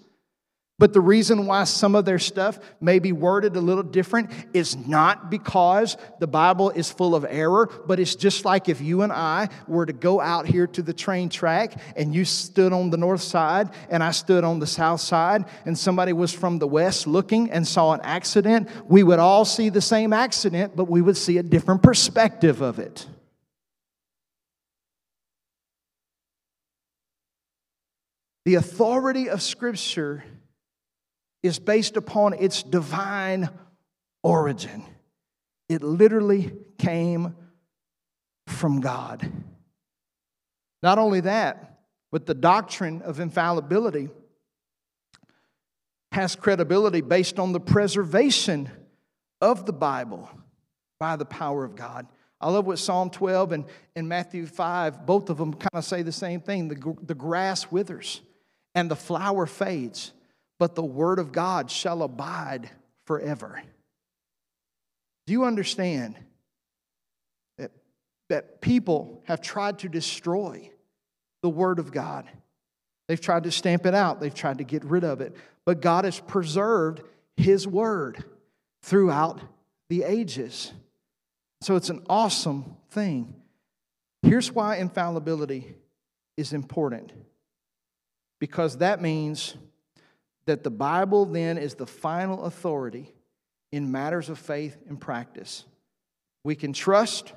But 0.77 0.91
the 0.91 0.99
reason 0.99 1.45
why 1.45 1.63
some 1.63 1.95
of 1.95 2.03
their 2.03 2.19
stuff 2.19 2.59
may 2.81 2.99
be 2.99 3.13
worded 3.13 3.55
a 3.55 3.61
little 3.61 3.83
different 3.83 4.29
is 4.53 4.75
not 4.75 5.31
because 5.31 5.95
the 6.19 6.27
Bible 6.27 6.69
is 6.71 6.91
full 6.91 7.15
of 7.15 7.25
error, 7.29 7.69
but 7.87 7.97
it's 7.97 8.15
just 8.15 8.43
like 8.43 8.67
if 8.67 8.81
you 8.81 9.01
and 9.01 9.13
I 9.13 9.47
were 9.69 9.85
to 9.85 9.93
go 9.93 10.19
out 10.19 10.45
here 10.45 10.67
to 10.67 10.81
the 10.81 10.91
train 10.91 11.29
track 11.29 11.79
and 11.95 12.13
you 12.13 12.25
stood 12.25 12.73
on 12.73 12.89
the 12.89 12.97
north 12.97 13.21
side 13.21 13.69
and 13.89 14.03
I 14.03 14.11
stood 14.11 14.43
on 14.43 14.59
the 14.59 14.67
south 14.67 14.99
side 14.99 15.45
and 15.65 15.77
somebody 15.77 16.11
was 16.11 16.33
from 16.33 16.59
the 16.59 16.67
west 16.67 17.07
looking 17.07 17.51
and 17.51 17.65
saw 17.65 17.93
an 17.93 18.01
accident, 18.03 18.67
we 18.89 19.01
would 19.01 19.19
all 19.19 19.45
see 19.45 19.69
the 19.69 19.79
same 19.79 20.11
accident, 20.11 20.75
but 20.75 20.89
we 20.89 21.01
would 21.01 21.15
see 21.15 21.37
a 21.37 21.43
different 21.43 21.83
perspective 21.83 22.59
of 22.59 22.79
it. 22.79 23.07
The 28.43 28.55
authority 28.55 29.29
of 29.29 29.41
Scripture 29.41 30.25
is 31.45 31.59
based 31.59 31.97
upon 31.97 32.33
its 32.33 32.63
divine 32.63 33.49
origin. 34.23 34.83
It 35.69 35.81
literally 35.83 36.53
came 36.77 37.35
from 38.47 38.81
God. 38.81 39.31
Not 40.81 40.97
only 40.97 41.21
that, 41.21 41.79
but 42.11 42.25
the 42.25 42.33
doctrine 42.33 43.01
of 43.01 43.19
infallibility 43.19 44.09
has 46.11 46.35
credibility 46.35 47.01
based 47.01 47.39
on 47.39 47.51
the 47.51 47.59
preservation 47.59 48.69
of 49.41 49.65
the 49.65 49.73
Bible 49.73 50.29
by 50.99 51.15
the 51.15 51.25
power 51.25 51.65
of 51.65 51.75
God. 51.75 52.07
I 52.39 52.49
love 52.49 52.65
what 52.65 52.79
Psalm 52.79 53.09
12 53.09 53.51
and, 53.51 53.65
and 53.95 54.07
Matthew 54.07 54.45
5, 54.45 55.05
both 55.05 55.29
of 55.29 55.37
them 55.37 55.53
kind 55.53 55.69
of 55.73 55.83
say 55.83 56.03
the 56.03 56.11
same 56.11 56.41
thing. 56.41 56.67
The, 56.67 56.95
the 57.01 57.15
grass 57.15 57.71
withers 57.71 58.21
and 58.75 58.89
the 58.91 58.95
flower 58.95 59.45
fades, 59.45 60.11
but 60.59 60.75
the 60.75 60.83
word 60.83 61.19
of 61.19 61.31
God 61.31 61.69
shall 61.69 62.03
abide 62.03 62.69
forever. 63.05 63.61
Do 65.27 65.33
you 65.33 65.45
understand 65.45 66.17
that, 67.57 67.71
that 68.29 68.61
people 68.61 69.23
have 69.25 69.41
tried 69.41 69.79
to 69.79 69.89
destroy 69.89 70.69
the 71.41 71.49
word 71.49 71.79
of 71.79 71.91
God? 71.91 72.29
They've 73.07 73.21
tried 73.21 73.43
to 73.43 73.51
stamp 73.51 73.85
it 73.85 73.93
out, 73.93 74.19
they've 74.19 74.33
tried 74.33 74.59
to 74.59 74.63
get 74.63 74.83
rid 74.83 75.03
of 75.03 75.21
it. 75.21 75.35
But 75.65 75.81
God 75.81 76.05
has 76.05 76.19
preserved 76.19 77.01
his 77.37 77.67
word 77.67 78.23
throughout 78.83 79.41
the 79.89 80.03
ages. 80.03 80.71
So 81.61 81.75
it's 81.75 81.89
an 81.89 82.03
awesome 82.07 82.77
thing. 82.89 83.35
Here's 84.21 84.51
why 84.51 84.77
infallibility 84.77 85.75
is 86.37 86.53
important 86.53 87.11
because 88.39 88.77
that 88.79 89.01
means 89.01 89.55
that 90.45 90.63
the 90.63 90.71
Bible 90.71 91.25
then 91.25 91.57
is 91.57 91.75
the 91.75 91.87
final 91.87 92.45
authority 92.45 93.11
in 93.71 93.91
matters 93.91 94.29
of 94.29 94.39
faith 94.39 94.77
and 94.87 94.99
practice. 94.99 95.65
We 96.43 96.55
can 96.55 96.73
trust 96.73 97.33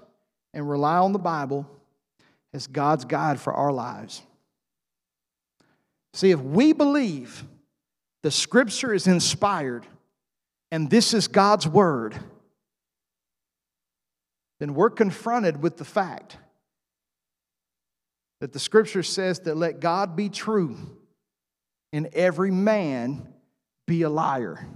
and 0.53 0.69
rely 0.69 0.99
on 0.99 1.13
the 1.13 1.19
Bible 1.19 1.69
as 2.53 2.67
God's 2.67 3.05
guide 3.05 3.41
for 3.41 3.53
our 3.53 3.73
lives. 3.73 4.23
See, 6.15 6.31
if 6.31 6.41
we 6.41 6.73
believe 6.73 7.45
the 8.23 8.31
Scripture 8.31 8.93
is 8.93 9.07
inspired 9.07 9.87
and 10.71 10.91
this 10.91 11.15
is 11.15 11.29
God's 11.29 11.67
Word, 11.67 12.19
then 14.61 14.75
we're 14.75 14.91
confronted 14.91 15.63
with 15.63 15.77
the 15.77 15.85
fact 15.85 16.37
that 18.41 18.53
the 18.53 18.59
Scripture 18.59 19.03
says 19.03 19.41
that 19.41 19.57
let 19.57 19.81
God 19.81 20.17
be 20.17 20.29
true 20.29 20.77
and 21.93 22.07
every 22.15 22.51
man 22.51 23.27
be 23.87 24.03
a 24.03 24.11
liar. 24.11 24.67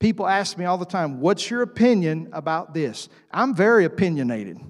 People 0.00 0.26
ask 0.26 0.56
me 0.56 0.64
all 0.64 0.78
the 0.78 0.84
time, 0.84 1.20
What's 1.20 1.50
your 1.50 1.62
opinion 1.62 2.28
about 2.32 2.74
this? 2.74 3.08
I'm 3.32 3.54
very 3.54 3.84
opinionated. 3.84 4.60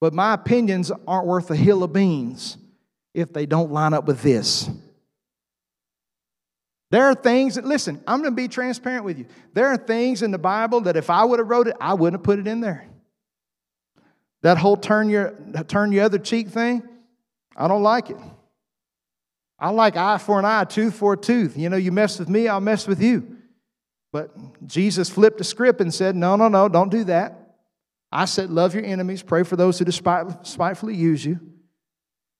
But 0.00 0.14
my 0.14 0.34
opinions 0.34 0.90
aren't 1.06 1.26
worth 1.26 1.50
a 1.50 1.56
hill 1.56 1.82
of 1.82 1.92
beans 1.92 2.56
if 3.14 3.32
they 3.32 3.46
don't 3.46 3.70
line 3.70 3.92
up 3.92 4.06
with 4.06 4.22
this. 4.22 4.68
There 6.90 7.04
are 7.04 7.14
things 7.14 7.54
that, 7.54 7.64
listen, 7.64 8.02
I'm 8.06 8.20
going 8.20 8.32
to 8.32 8.36
be 8.36 8.48
transparent 8.48 9.04
with 9.04 9.18
you. 9.18 9.26
There 9.52 9.68
are 9.68 9.76
things 9.76 10.22
in 10.22 10.32
the 10.32 10.38
Bible 10.38 10.80
that 10.82 10.96
if 10.96 11.08
I 11.08 11.24
would 11.24 11.38
have 11.38 11.48
wrote 11.48 11.68
it, 11.68 11.76
I 11.80 11.94
wouldn't 11.94 12.20
have 12.20 12.24
put 12.24 12.38
it 12.38 12.48
in 12.48 12.60
there. 12.60 12.86
That 14.42 14.58
whole 14.58 14.76
turn 14.76 15.08
your, 15.08 15.36
turn 15.68 15.92
your 15.92 16.04
other 16.04 16.18
cheek 16.18 16.48
thing, 16.48 16.82
I 17.56 17.68
don't 17.68 17.82
like 17.82 18.10
it. 18.10 18.16
I 19.60 19.68
like 19.70 19.96
eye 19.96 20.18
for 20.18 20.38
an 20.38 20.44
eye, 20.46 20.64
tooth 20.64 20.94
for 20.94 21.12
a 21.12 21.16
tooth. 21.16 21.56
You 21.56 21.68
know, 21.68 21.76
you 21.76 21.92
mess 21.92 22.18
with 22.18 22.28
me, 22.28 22.48
I'll 22.48 22.60
mess 22.60 22.86
with 22.86 23.02
you. 23.02 23.36
But 24.12 24.66
Jesus 24.66 25.10
flipped 25.10 25.38
the 25.38 25.44
script 25.44 25.80
and 25.80 25.92
said, 25.92 26.16
No, 26.16 26.36
no, 26.36 26.48
no, 26.48 26.68
don't 26.68 26.90
do 26.90 27.04
that. 27.04 27.56
I 28.10 28.24
said, 28.24 28.50
Love 28.50 28.74
your 28.74 28.84
enemies, 28.84 29.22
pray 29.22 29.42
for 29.42 29.56
those 29.56 29.78
who 29.78 29.84
despitefully 29.84 30.94
use 30.94 31.24
you. 31.24 31.38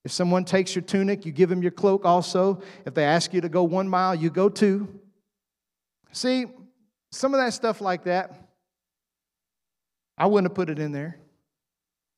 If 0.05 0.13
someone 0.13 0.47
takes 0.47 0.75
your 0.75 0.83
tunic, 0.83 1.27
you 1.27 1.33
give 1.33 1.51
them 1.51 1.61
your 1.63 1.73
cloak 1.73 2.07
also. 2.07 2.63
If 2.87 2.95
they 2.95 3.05
ask 3.05 3.35
you 3.35 3.43
to 3.43 3.51
go 3.51 3.65
one 3.65 3.89
mile, 3.89 4.15
you 4.15 4.31
go 4.31 4.49
two. 4.49 4.89
See, 6.13 6.47
some 7.13 7.35
of 7.35 7.41
that 7.41 7.53
stuff 7.53 7.83
like 7.83 8.05
that, 8.05 8.49
I 10.17 10.27
wouldn't 10.27 10.51
have 10.51 10.57
put 10.57 10.71
it 10.71 10.79
in 10.79 10.93
there. 10.93 11.21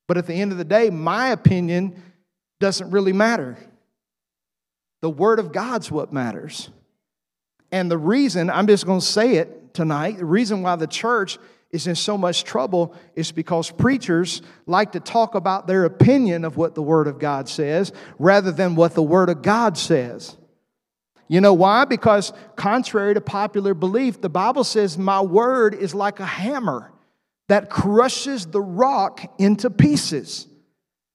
But 0.07 0.17
at 0.17 0.27
the 0.27 0.35
end 0.35 0.53
of 0.53 0.59
the 0.59 0.65
day, 0.65 0.91
my 0.91 1.31
opinion 1.31 2.01
doesn't 2.61 2.91
really 2.91 3.13
matter. 3.13 3.59
The 5.03 5.11
Word 5.11 5.39
of 5.39 5.53
God's 5.53 5.91
what 5.91 6.13
matters. 6.13 6.71
And 7.71 7.91
the 7.91 7.99
reason, 7.99 8.49
I'm 8.49 8.67
just 8.67 8.87
going 8.87 9.01
to 9.01 9.07
say 9.07 9.35
it 9.35 9.75
tonight, 9.75 10.19
the 10.19 10.25
reason 10.25 10.63
why 10.63 10.77
the 10.77 10.87
church 10.87 11.39
is 11.71 11.87
in 11.87 11.95
so 11.95 12.17
much 12.19 12.45
trouble 12.45 12.95
is 13.17 13.33
because 13.33 13.71
preachers 13.71 14.43
like 14.67 14.93
to 14.93 15.01
talk 15.01 15.35
about 15.35 15.67
their 15.67 15.85
opinion 15.85 16.45
of 16.45 16.57
what 16.57 16.75
the 16.75 16.83
Word 16.83 17.09
of 17.09 17.19
God 17.19 17.49
says 17.49 17.93
rather 18.19 18.53
than 18.53 18.75
what 18.75 18.95
the 18.95 19.03
Word 19.03 19.29
of 19.29 19.43
God 19.43 19.77
says. 19.77 20.37
You 21.29 21.41
know 21.41 21.55
why? 21.55 21.87
Because, 21.87 22.33
contrary 22.57 23.15
to 23.15 23.21
popular 23.23 23.73
belief, 23.73 24.21
the 24.21 24.29
Bible 24.29 24.65
says, 24.65 24.99
My 24.99 25.23
word 25.23 25.75
is 25.75 25.95
like 25.95 26.21
a 26.21 26.27
hammer 26.27 26.93
that 27.49 27.71
crushes 27.71 28.47
the 28.47 28.61
rock 28.61 29.23
into 29.39 29.71
pieces. 29.71 30.47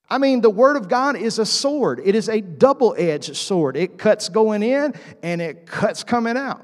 I 0.10 0.18
mean, 0.18 0.42
the 0.42 0.50
Word 0.50 0.78
of 0.78 0.88
God 0.88 1.18
is 1.18 1.38
a 1.38 1.46
sword, 1.46 2.02
it 2.04 2.16
is 2.16 2.30
a 2.30 2.42
double 2.42 2.96
edged 2.98 3.36
sword. 3.36 3.76
It 3.76 3.98
cuts 3.98 4.30
going 4.30 4.64
in 4.64 4.94
and 5.22 5.42
it 5.42 5.66
cuts 5.66 6.04
coming 6.04 6.38
out. 6.38 6.64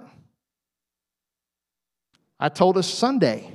I 2.39 2.49
told 2.49 2.77
us 2.77 2.87
Sunday, 2.87 3.51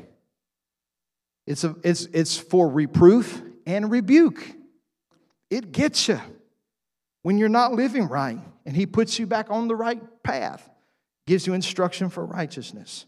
it's, 1.46 1.64
a, 1.64 1.74
it's, 1.82 2.06
it's 2.12 2.36
for 2.36 2.68
reproof 2.68 3.42
and 3.66 3.90
rebuke. 3.90 4.46
It 5.50 5.72
gets 5.72 6.08
you 6.08 6.20
when 7.22 7.38
you're 7.38 7.48
not 7.48 7.72
living 7.72 8.08
right, 8.08 8.38
and 8.64 8.76
He 8.76 8.86
puts 8.86 9.18
you 9.18 9.26
back 9.26 9.50
on 9.50 9.68
the 9.68 9.76
right 9.76 10.00
path, 10.22 10.68
gives 11.26 11.46
you 11.46 11.54
instruction 11.54 12.10
for 12.10 12.24
righteousness. 12.24 13.06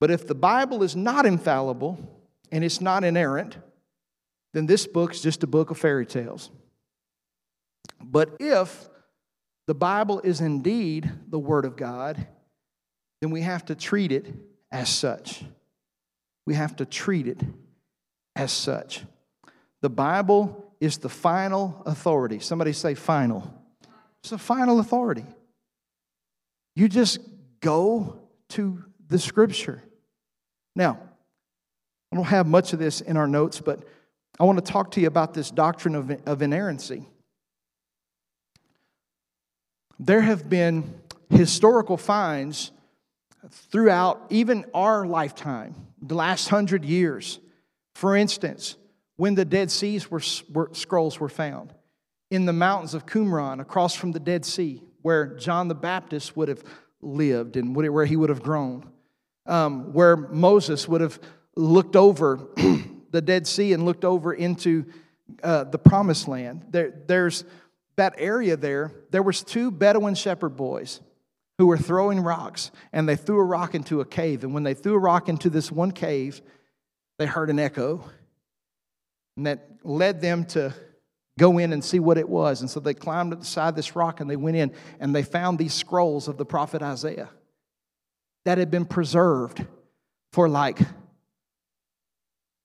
But 0.00 0.10
if 0.10 0.26
the 0.26 0.34
Bible 0.34 0.82
is 0.82 0.96
not 0.96 1.26
infallible 1.26 1.98
and 2.50 2.64
it's 2.64 2.80
not 2.80 3.04
inerrant, 3.04 3.56
then 4.52 4.66
this 4.66 4.86
book's 4.86 5.20
just 5.20 5.42
a 5.42 5.46
book 5.46 5.70
of 5.70 5.78
fairy 5.78 6.06
tales. 6.06 6.50
But 8.02 8.36
if 8.40 8.88
the 9.66 9.74
Bible 9.74 10.20
is 10.20 10.40
indeed 10.40 11.10
the 11.28 11.38
Word 11.38 11.64
of 11.64 11.76
God, 11.76 12.26
then 13.20 13.30
we 13.30 13.42
have 13.42 13.64
to 13.66 13.74
treat 13.74 14.12
it 14.12 14.34
as 14.70 14.88
such. 14.88 15.44
We 16.46 16.54
have 16.54 16.76
to 16.76 16.84
treat 16.84 17.28
it 17.28 17.40
as 18.34 18.52
such. 18.52 19.02
The 19.80 19.90
Bible 19.90 20.74
is 20.80 20.98
the 20.98 21.08
final 21.08 21.82
authority. 21.86 22.40
Somebody 22.40 22.72
say 22.72 22.94
final. 22.94 23.52
It's 24.22 24.30
the 24.30 24.38
final 24.38 24.80
authority. 24.80 25.24
You 26.74 26.88
just 26.88 27.18
go 27.60 28.18
to 28.50 28.84
the 29.08 29.18
scripture. 29.18 29.82
Now, 30.74 30.98
I 32.10 32.16
don't 32.16 32.24
have 32.24 32.46
much 32.46 32.72
of 32.72 32.78
this 32.78 33.00
in 33.00 33.16
our 33.16 33.26
notes, 33.26 33.60
but 33.60 33.84
I 34.42 34.44
want 34.44 34.58
to 34.58 34.72
talk 34.72 34.90
to 34.92 35.00
you 35.00 35.06
about 35.06 35.34
this 35.34 35.52
doctrine 35.52 35.94
of, 35.94 36.10
of 36.26 36.42
inerrancy. 36.42 37.06
There 40.00 40.20
have 40.20 40.50
been 40.50 41.00
historical 41.30 41.96
finds 41.96 42.72
throughout 43.48 44.20
even 44.30 44.64
our 44.74 45.06
lifetime, 45.06 45.76
the 46.02 46.16
last 46.16 46.48
hundred 46.48 46.84
years. 46.84 47.38
For 47.94 48.16
instance, 48.16 48.74
when 49.14 49.36
the 49.36 49.44
Dead 49.44 49.70
Seas 49.70 50.10
were, 50.10 50.22
were, 50.52 50.70
scrolls 50.72 51.20
were 51.20 51.28
found 51.28 51.72
in 52.32 52.44
the 52.44 52.52
mountains 52.52 52.94
of 52.94 53.06
Qumran 53.06 53.60
across 53.60 53.94
from 53.94 54.10
the 54.10 54.18
Dead 54.18 54.44
Sea, 54.44 54.82
where 55.02 55.36
John 55.36 55.68
the 55.68 55.76
Baptist 55.76 56.36
would 56.36 56.48
have 56.48 56.64
lived 57.00 57.56
and 57.56 57.76
where 57.76 58.06
he 58.06 58.16
would 58.16 58.28
have 58.28 58.42
grown, 58.42 58.90
um, 59.46 59.92
where 59.92 60.16
Moses 60.16 60.88
would 60.88 61.00
have 61.00 61.20
looked 61.54 61.94
over 61.94 62.48
the 63.12 63.22
Dead 63.22 63.46
Sea 63.46 63.72
and 63.72 63.84
looked 63.84 64.04
over 64.04 64.34
into 64.34 64.86
uh, 65.42 65.64
the 65.64 65.78
Promised 65.78 66.26
Land. 66.26 66.66
There, 66.70 66.92
there's 67.06 67.44
that 67.96 68.14
area 68.18 68.56
there. 68.56 68.92
There 69.10 69.22
was 69.22 69.42
two 69.42 69.70
Bedouin 69.70 70.14
shepherd 70.14 70.56
boys 70.56 71.00
who 71.58 71.66
were 71.66 71.78
throwing 71.78 72.20
rocks, 72.20 72.70
and 72.92 73.08
they 73.08 73.16
threw 73.16 73.38
a 73.38 73.44
rock 73.44 73.74
into 73.74 74.00
a 74.00 74.04
cave. 74.04 74.42
And 74.42 74.52
when 74.52 74.64
they 74.64 74.74
threw 74.74 74.94
a 74.94 74.98
rock 74.98 75.28
into 75.28 75.48
this 75.48 75.70
one 75.70 75.92
cave, 75.92 76.40
they 77.18 77.26
heard 77.26 77.50
an 77.50 77.60
echo, 77.60 78.04
and 79.36 79.46
that 79.46 79.68
led 79.84 80.20
them 80.20 80.44
to 80.46 80.74
go 81.38 81.58
in 81.58 81.72
and 81.72 81.84
see 81.84 81.98
what 81.98 82.18
it 82.18 82.28
was. 82.28 82.60
And 82.60 82.70
so 82.70 82.80
they 82.80 82.94
climbed 82.94 83.32
up 83.32 83.40
the 83.40 83.46
side 83.46 83.70
of 83.70 83.76
this 83.76 83.96
rock 83.96 84.20
and 84.20 84.28
they 84.28 84.36
went 84.36 84.56
in 84.56 84.72
and 85.00 85.14
they 85.14 85.22
found 85.22 85.58
these 85.58 85.72
scrolls 85.72 86.28
of 86.28 86.36
the 86.36 86.44
prophet 86.44 86.82
Isaiah 86.82 87.30
that 88.44 88.58
had 88.58 88.70
been 88.70 88.84
preserved 88.84 89.64
for 90.32 90.48
like 90.48 90.78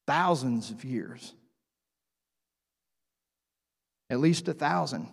thousands 0.07 0.71
of 0.71 0.83
years. 0.83 1.33
At 4.09 4.19
least 4.19 4.47
a 4.47 4.53
thousand. 4.53 5.07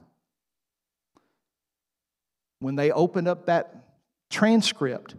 When 2.61 2.77
they 2.77 2.91
opened 2.93 3.29
up 3.29 3.47
that 3.47 3.75
transcript 4.31 5.17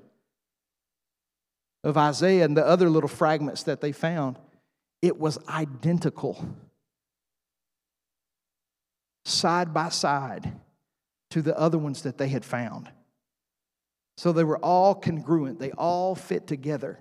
of 1.83 1.97
Isaiah 1.97 2.45
and 2.45 2.57
the 2.57 2.65
other 2.65 2.89
little 2.89 3.09
fragments 3.09 3.63
that 3.63 3.81
they 3.81 3.91
found, 3.91 4.39
it 5.01 5.19
was 5.19 5.37
identical, 5.47 6.43
side 9.25 9.73
by 9.73 9.89
side, 9.89 10.53
to 11.31 11.41
the 11.41 11.57
other 11.59 11.77
ones 11.77 12.03
that 12.03 12.17
they 12.17 12.29
had 12.29 12.45
found. 12.45 12.89
So 14.17 14.31
they 14.31 14.45
were 14.45 14.57
all 14.57 14.95
congruent, 14.95 15.59
they 15.59 15.71
all 15.71 16.15
fit 16.15 16.47
together. 16.47 16.99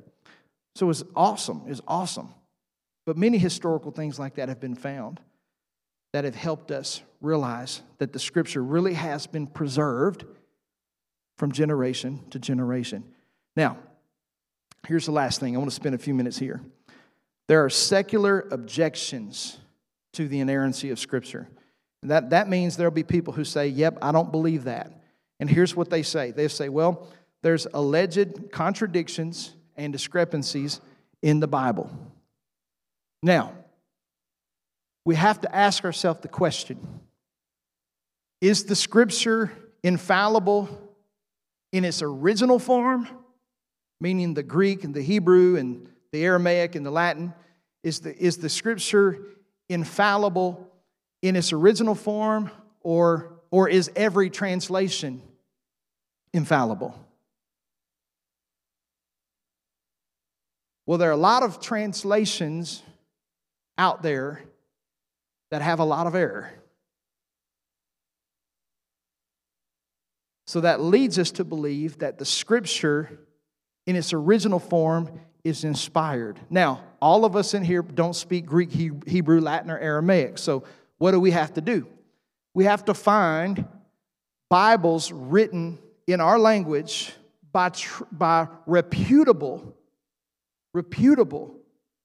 So 0.74 0.86
it 0.86 0.88
was 0.88 1.04
awesome. 1.14 1.62
It 1.66 1.70
was 1.70 1.82
awesome. 1.86 2.34
But 3.06 3.16
many 3.16 3.38
historical 3.38 3.90
things 3.90 4.18
like 4.18 4.34
that 4.34 4.48
have 4.48 4.60
been 4.60 4.74
found 4.74 5.20
that 6.12 6.24
have 6.24 6.36
helped 6.36 6.70
us 6.70 7.02
realize 7.20 7.82
that 7.98 8.12
the 8.12 8.18
scripture 8.18 8.62
really 8.62 8.94
has 8.94 9.26
been 9.26 9.46
preserved 9.46 10.24
from 11.36 11.50
generation 11.50 12.20
to 12.30 12.38
generation. 12.38 13.04
Now, 13.56 13.78
here's 14.86 15.06
the 15.06 15.12
last 15.12 15.40
thing. 15.40 15.54
I 15.54 15.58
want 15.58 15.70
to 15.70 15.74
spend 15.74 15.94
a 15.94 15.98
few 15.98 16.14
minutes 16.14 16.38
here. 16.38 16.60
There 17.48 17.64
are 17.64 17.70
secular 17.70 18.46
objections 18.52 19.58
to 20.12 20.28
the 20.28 20.40
inerrancy 20.40 20.90
of 20.90 20.98
scripture. 20.98 21.48
And 22.02 22.10
that, 22.10 22.30
that 22.30 22.48
means 22.48 22.76
there'll 22.76 22.92
be 22.92 23.02
people 23.02 23.32
who 23.32 23.44
say, 23.44 23.68
Yep, 23.68 23.98
I 24.00 24.12
don't 24.12 24.30
believe 24.30 24.64
that. 24.64 24.92
And 25.40 25.50
here's 25.50 25.74
what 25.74 25.90
they 25.90 26.02
say 26.02 26.30
they 26.30 26.48
say, 26.48 26.68
Well, 26.68 27.08
there's 27.42 27.66
alleged 27.74 28.52
contradictions 28.52 29.54
and 29.76 29.92
discrepancies 29.92 30.80
in 31.22 31.40
the 31.40 31.48
Bible. 31.48 31.90
Now, 33.24 33.54
we 35.06 35.14
have 35.14 35.40
to 35.40 35.56
ask 35.56 35.82
ourselves 35.82 36.20
the 36.20 36.28
question 36.28 37.00
Is 38.42 38.64
the 38.64 38.76
scripture 38.76 39.50
infallible 39.82 40.68
in 41.72 41.86
its 41.86 42.02
original 42.02 42.58
form, 42.58 43.08
meaning 43.98 44.34
the 44.34 44.42
Greek 44.42 44.84
and 44.84 44.92
the 44.92 45.00
Hebrew 45.00 45.56
and 45.56 45.88
the 46.12 46.22
Aramaic 46.22 46.74
and 46.74 46.84
the 46.84 46.90
Latin? 46.90 47.32
Is 47.82 48.00
the, 48.00 48.14
is 48.14 48.36
the 48.36 48.50
scripture 48.50 49.20
infallible 49.70 50.70
in 51.22 51.34
its 51.34 51.54
original 51.54 51.94
form, 51.94 52.50
or, 52.82 53.40
or 53.50 53.70
is 53.70 53.90
every 53.96 54.28
translation 54.28 55.22
infallible? 56.34 56.94
Well, 60.84 60.98
there 60.98 61.08
are 61.08 61.12
a 61.12 61.16
lot 61.16 61.42
of 61.42 61.58
translations 61.58 62.82
out 63.78 64.02
there 64.02 64.42
that 65.50 65.62
have 65.62 65.80
a 65.80 65.84
lot 65.84 66.06
of 66.06 66.14
error. 66.14 66.52
So 70.46 70.60
that 70.60 70.80
leads 70.80 71.18
us 71.18 71.30
to 71.32 71.44
believe 71.44 71.98
that 71.98 72.18
the 72.18 72.24
scripture 72.24 73.18
in 73.86 73.96
its 73.96 74.12
original 74.12 74.58
form 74.58 75.20
is 75.42 75.64
inspired. 75.64 76.40
Now, 76.48 76.82
all 77.00 77.24
of 77.24 77.36
us 77.36 77.54
in 77.54 77.62
here 77.64 77.82
don't 77.82 78.16
speak 78.16 78.46
Greek, 78.46 78.72
Hebrew, 78.72 79.40
Latin, 79.40 79.70
or 79.70 79.78
Aramaic. 79.78 80.38
So 80.38 80.64
what 80.98 81.10
do 81.10 81.20
we 81.20 81.32
have 81.32 81.54
to 81.54 81.60
do? 81.60 81.86
We 82.54 82.64
have 82.64 82.84
to 82.86 82.94
find 82.94 83.66
Bibles 84.48 85.12
written 85.12 85.78
in 86.06 86.20
our 86.20 86.38
language 86.38 87.12
by, 87.52 87.72
by 88.12 88.48
reputable, 88.66 89.74
reputable 90.72 91.56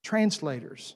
translators. 0.04 0.96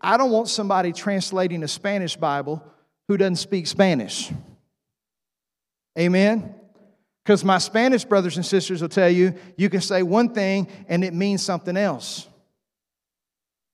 I 0.00 0.16
don't 0.16 0.30
want 0.30 0.48
somebody 0.48 0.92
translating 0.92 1.62
a 1.62 1.68
Spanish 1.68 2.16
Bible 2.16 2.62
who 3.08 3.16
doesn't 3.16 3.36
speak 3.36 3.66
Spanish. 3.66 4.30
Amen? 5.98 6.54
Because 7.24 7.44
my 7.44 7.58
Spanish 7.58 8.04
brothers 8.04 8.36
and 8.36 8.46
sisters 8.46 8.80
will 8.82 8.88
tell 8.88 9.10
you, 9.10 9.34
you 9.56 9.68
can 9.68 9.80
say 9.80 10.02
one 10.02 10.32
thing 10.32 10.68
and 10.88 11.02
it 11.02 11.12
means 11.12 11.42
something 11.42 11.76
else. 11.76 12.28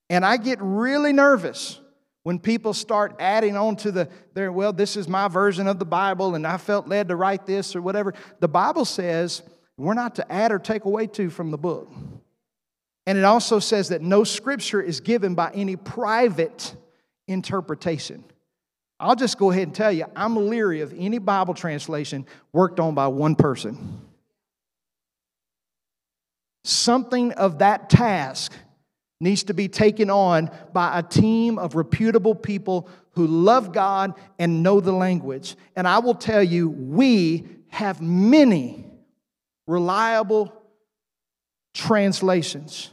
And 0.08 0.24
I 0.24 0.36
get 0.36 0.58
really 0.60 1.12
nervous 1.12 1.80
when 2.22 2.38
people 2.38 2.72
start 2.72 3.16
adding 3.18 3.56
on 3.56 3.76
to 3.76 3.90
the 3.90 4.08
their 4.34 4.52
well 4.52 4.72
this 4.72 4.96
is 4.96 5.08
my 5.08 5.28
version 5.28 5.66
of 5.66 5.78
the 5.78 5.84
bible 5.84 6.34
and 6.34 6.46
i 6.46 6.56
felt 6.56 6.86
led 6.86 7.08
to 7.08 7.16
write 7.16 7.46
this 7.46 7.74
or 7.74 7.82
whatever 7.82 8.14
the 8.40 8.48
bible 8.48 8.84
says 8.84 9.42
we're 9.76 9.94
not 9.94 10.14
to 10.14 10.32
add 10.32 10.52
or 10.52 10.58
take 10.58 10.84
away 10.84 11.06
to 11.06 11.30
from 11.30 11.50
the 11.50 11.58
book 11.58 11.90
and 13.06 13.18
it 13.18 13.24
also 13.24 13.58
says 13.58 13.88
that 13.88 14.02
no 14.02 14.24
scripture 14.24 14.80
is 14.80 15.00
given 15.00 15.34
by 15.34 15.50
any 15.54 15.76
private 15.76 16.74
interpretation 17.28 18.24
i'll 19.00 19.16
just 19.16 19.38
go 19.38 19.50
ahead 19.50 19.64
and 19.64 19.74
tell 19.74 19.92
you 19.92 20.04
i'm 20.16 20.36
leery 20.48 20.80
of 20.80 20.94
any 20.96 21.18
bible 21.18 21.54
translation 21.54 22.26
worked 22.52 22.80
on 22.80 22.94
by 22.94 23.06
one 23.06 23.34
person 23.34 24.00
something 26.64 27.32
of 27.32 27.58
that 27.58 27.90
task 27.90 28.52
needs 29.22 29.44
to 29.44 29.54
be 29.54 29.68
taken 29.68 30.10
on 30.10 30.50
by 30.72 30.98
a 30.98 31.02
team 31.02 31.56
of 31.58 31.76
reputable 31.76 32.34
people 32.34 32.88
who 33.12 33.26
love 33.26 33.72
God 33.72 34.14
and 34.38 34.62
know 34.62 34.80
the 34.80 34.92
language. 34.92 35.54
And 35.76 35.86
I 35.86 36.00
will 36.00 36.14
tell 36.14 36.42
you, 36.42 36.68
we 36.68 37.46
have 37.68 38.00
many 38.00 38.84
reliable 39.66 40.52
translations. 41.74 42.90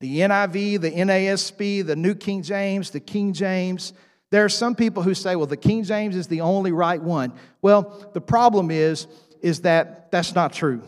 The 0.00 0.20
NIV, 0.20 0.80
the 0.80 0.90
NASB, 0.90 1.86
the 1.86 1.96
New 1.96 2.14
King 2.14 2.42
James, 2.42 2.90
the 2.90 3.00
King 3.00 3.32
James. 3.32 3.92
There 4.30 4.44
are 4.44 4.50
some 4.50 4.74
people 4.74 5.02
who 5.02 5.14
say, 5.14 5.36
well, 5.36 5.46
the 5.46 5.56
King 5.56 5.84
James 5.84 6.16
is 6.16 6.26
the 6.26 6.42
only 6.42 6.72
right 6.72 7.02
one. 7.02 7.32
Well, 7.62 8.10
the 8.12 8.20
problem 8.20 8.70
is, 8.70 9.06
is 9.40 9.62
that 9.62 10.10
that's 10.10 10.34
not 10.34 10.52
true 10.52 10.82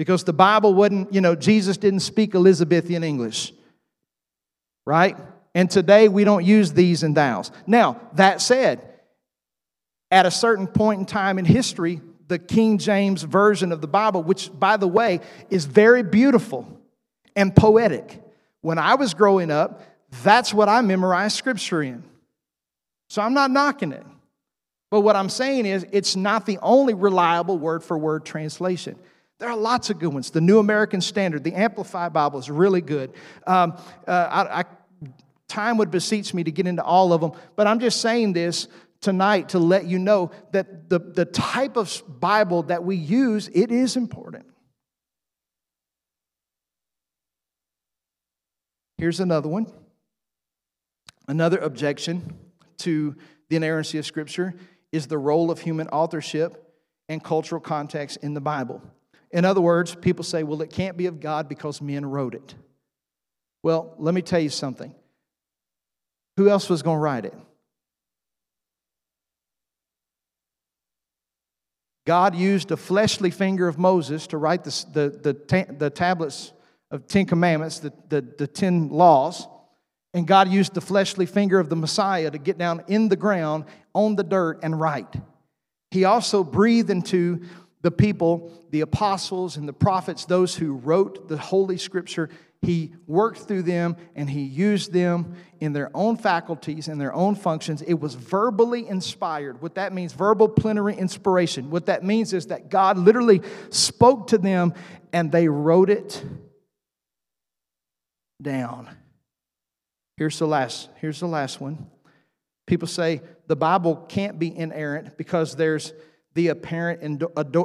because 0.00 0.24
the 0.24 0.32
Bible 0.32 0.72
wouldn't, 0.72 1.12
you 1.12 1.20
know, 1.20 1.34
Jesus 1.34 1.76
didn't 1.76 2.00
speak 2.00 2.34
Elizabethan 2.34 3.04
English, 3.04 3.52
right? 4.86 5.14
And 5.54 5.70
today 5.70 6.08
we 6.08 6.24
don't 6.24 6.44
use 6.44 6.70
thees 6.70 7.02
and 7.02 7.14
thous. 7.14 7.50
Now, 7.66 8.00
that 8.14 8.40
said, 8.40 8.80
at 10.10 10.24
a 10.24 10.30
certain 10.30 10.66
point 10.66 11.00
in 11.00 11.06
time 11.06 11.38
in 11.38 11.44
history, 11.44 12.00
the 12.30 12.38
King 12.38 12.78
James 12.78 13.22
Version 13.24 13.72
of 13.72 13.82
the 13.82 13.86
Bible, 13.86 14.22
which, 14.22 14.50
by 14.58 14.78
the 14.78 14.88
way, 14.88 15.20
is 15.50 15.66
very 15.66 16.02
beautiful 16.02 16.80
and 17.36 17.54
poetic. 17.54 18.22
When 18.62 18.78
I 18.78 18.94
was 18.94 19.12
growing 19.12 19.50
up, 19.50 19.82
that's 20.22 20.54
what 20.54 20.68
I 20.68 20.80
memorized 20.80 21.36
scripture 21.36 21.82
in. 21.82 22.02
So 23.08 23.20
I'm 23.20 23.34
not 23.34 23.50
knocking 23.50 23.92
it. 23.92 24.06
But 24.90 25.00
what 25.00 25.16
I'm 25.16 25.28
saying 25.28 25.66
is, 25.66 25.84
it's 25.92 26.16
not 26.16 26.46
the 26.46 26.58
only 26.62 26.94
reliable 26.94 27.58
word 27.58 27.84
for 27.84 27.98
word 27.98 28.24
translation. 28.24 28.96
There 29.38 29.48
are 29.48 29.56
lots 29.56 29.90
of 29.90 29.98
good 29.98 30.12
ones. 30.12 30.30
The 30.30 30.40
New 30.40 30.58
American 30.58 31.00
Standard, 31.00 31.44
the 31.44 31.54
Amplified 31.54 32.12
Bible 32.12 32.38
is 32.38 32.50
really 32.50 32.80
good. 32.80 33.12
Um, 33.46 33.76
uh, 34.06 34.10
I, 34.10 34.60
I, 34.60 34.64
time 35.48 35.78
would 35.78 35.90
beseech 35.90 36.32
me 36.32 36.44
to 36.44 36.50
get 36.50 36.66
into 36.66 36.82
all 36.82 37.12
of 37.12 37.20
them, 37.20 37.32
but 37.56 37.66
I'm 37.66 37.80
just 37.80 38.00
saying 38.00 38.34
this 38.34 38.68
tonight 39.00 39.50
to 39.50 39.58
let 39.58 39.86
you 39.86 39.98
know 39.98 40.30
that 40.52 40.88
the, 40.88 40.98
the 40.98 41.24
type 41.24 41.76
of 41.76 42.02
Bible 42.20 42.64
that 42.64 42.84
we 42.84 42.96
use, 42.96 43.48
it 43.52 43.70
is 43.70 43.96
important. 43.96 44.46
Here's 48.98 49.20
another 49.20 49.48
one. 49.48 49.66
Another 51.26 51.58
objection 51.58 52.34
to 52.78 53.16
the 53.48 53.56
inerrancy 53.56 53.98
of 53.98 54.04
Scripture 54.04 54.54
is 54.92 55.06
the 55.06 55.18
role 55.18 55.50
of 55.50 55.60
human 55.60 55.88
authorship 55.88 56.74
and 57.08 57.22
cultural 57.22 57.60
context 57.60 58.18
in 58.22 58.34
the 58.34 58.40
Bible. 58.40 58.82
In 59.30 59.44
other 59.44 59.60
words, 59.60 59.94
people 59.94 60.24
say, 60.24 60.42
well, 60.42 60.60
it 60.60 60.70
can't 60.70 60.96
be 60.96 61.06
of 61.06 61.20
God 61.20 61.48
because 61.48 61.80
men 61.80 62.04
wrote 62.04 62.34
it. 62.34 62.54
Well, 63.62 63.94
let 63.98 64.14
me 64.14 64.22
tell 64.22 64.40
you 64.40 64.48
something. 64.48 64.94
Who 66.36 66.48
else 66.48 66.68
was 66.68 66.82
going 66.82 66.96
to 66.96 67.00
write 67.00 67.24
it? 67.24 67.34
God 72.06 72.34
used 72.34 72.68
the 72.68 72.76
fleshly 72.76 73.30
finger 73.30 73.68
of 73.68 73.78
Moses 73.78 74.26
to 74.28 74.38
write 74.38 74.64
the, 74.64 74.84
the, 74.92 75.10
the, 75.10 75.74
the 75.74 75.90
tablets 75.90 76.52
of 76.90 77.06
Ten 77.06 77.26
Commandments, 77.26 77.78
the, 77.80 77.92
the, 78.08 78.20
the 78.38 78.46
Ten 78.46 78.88
Laws. 78.88 79.46
And 80.12 80.26
God 80.26 80.48
used 80.48 80.74
the 80.74 80.80
fleshly 80.80 81.26
finger 81.26 81.60
of 81.60 81.68
the 81.68 81.76
Messiah 81.76 82.30
to 82.30 82.38
get 82.38 82.58
down 82.58 82.82
in 82.88 83.08
the 83.08 83.16
ground 83.16 83.64
on 83.94 84.16
the 84.16 84.24
dirt 84.24 84.60
and 84.62 84.80
write. 84.80 85.14
He 85.90 86.04
also 86.04 86.42
breathed 86.42 86.90
into 86.90 87.42
the 87.82 87.90
people, 87.90 88.52
the 88.70 88.82
apostles 88.82 89.56
and 89.56 89.66
the 89.66 89.72
prophets, 89.72 90.24
those 90.26 90.54
who 90.54 90.74
wrote 90.74 91.28
the 91.28 91.38
Holy 91.38 91.78
Scripture, 91.78 92.28
he 92.62 92.92
worked 93.06 93.40
through 93.40 93.62
them 93.62 93.96
and 94.14 94.28
he 94.28 94.42
used 94.42 94.92
them 94.92 95.34
in 95.60 95.72
their 95.72 95.90
own 95.94 96.16
faculties 96.16 96.88
and 96.88 97.00
their 97.00 97.14
own 97.14 97.34
functions. 97.34 97.80
It 97.80 97.94
was 97.94 98.14
verbally 98.14 98.86
inspired. 98.86 99.62
What 99.62 99.76
that 99.76 99.94
means, 99.94 100.12
verbal 100.12 100.48
plenary 100.48 100.94
inspiration. 100.94 101.70
What 101.70 101.86
that 101.86 102.04
means 102.04 102.34
is 102.34 102.48
that 102.48 102.68
God 102.68 102.98
literally 102.98 103.40
spoke 103.70 104.26
to 104.28 104.38
them 104.38 104.74
and 105.12 105.32
they 105.32 105.48
wrote 105.48 105.88
it 105.88 106.22
down. 108.42 108.90
Here's 110.18 110.38
the 110.38 110.46
last, 110.46 110.90
here's 110.96 111.20
the 111.20 111.26
last 111.26 111.62
one. 111.62 111.86
People 112.66 112.88
say 112.88 113.22
the 113.46 113.56
Bible 113.56 113.96
can't 114.08 114.38
be 114.38 114.54
inerrant 114.54 115.16
because 115.16 115.56
there's 115.56 115.94
the 116.34 116.48
apparent 116.48 117.02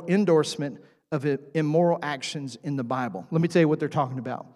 endorsement 0.07 0.79
of 1.11 1.25
immoral 1.53 1.99
actions 2.01 2.57
in 2.63 2.75
the 2.75 2.83
Bible. 2.83 3.25
Let 3.31 3.41
me 3.41 3.47
tell 3.47 3.61
you 3.61 3.67
what 3.67 3.79
they're 3.79 3.89
talking 3.89 4.19
about. 4.19 4.47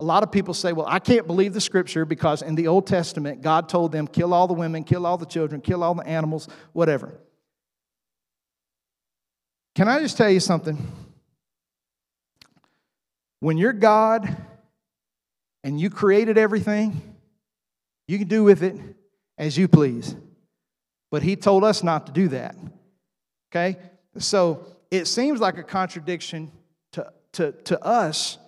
A 0.00 0.04
lot 0.04 0.22
of 0.22 0.32
people 0.32 0.54
say, 0.54 0.72
well, 0.72 0.86
I 0.88 0.98
can't 0.98 1.26
believe 1.26 1.54
the 1.54 1.60
scripture 1.60 2.04
because 2.04 2.42
in 2.42 2.56
the 2.56 2.66
Old 2.66 2.86
Testament, 2.86 3.40
God 3.40 3.68
told 3.68 3.92
them, 3.92 4.08
kill 4.08 4.34
all 4.34 4.48
the 4.48 4.54
women, 4.54 4.84
kill 4.84 5.06
all 5.06 5.16
the 5.16 5.26
children, 5.26 5.60
kill 5.60 5.84
all 5.84 5.94
the 5.94 6.06
animals, 6.06 6.48
whatever. 6.72 7.14
Can 9.74 9.88
I 9.88 10.00
just 10.00 10.16
tell 10.16 10.30
you 10.30 10.40
something? 10.40 10.76
When 13.40 13.58
you're 13.58 13.72
God 13.72 14.36
and 15.64 15.80
you 15.80 15.88
created 15.88 16.36
everything, 16.36 17.00
you 18.08 18.18
can 18.18 18.28
do 18.28 18.44
with 18.44 18.62
it 18.62 18.76
as 19.38 19.56
you 19.56 19.68
please. 19.68 20.16
But 21.10 21.22
He 21.22 21.36
told 21.36 21.64
us 21.64 21.82
not 21.82 22.06
to 22.06 22.12
do 22.12 22.28
that. 22.28 22.56
Okay? 23.52 23.78
So 24.18 24.66
it 24.90 25.06
seems 25.06 25.40
like 25.40 25.58
a 25.58 25.62
contradiction 25.62 26.50
to, 26.92 27.12
to, 27.32 27.52
to 27.52 27.84
us, 27.84 28.38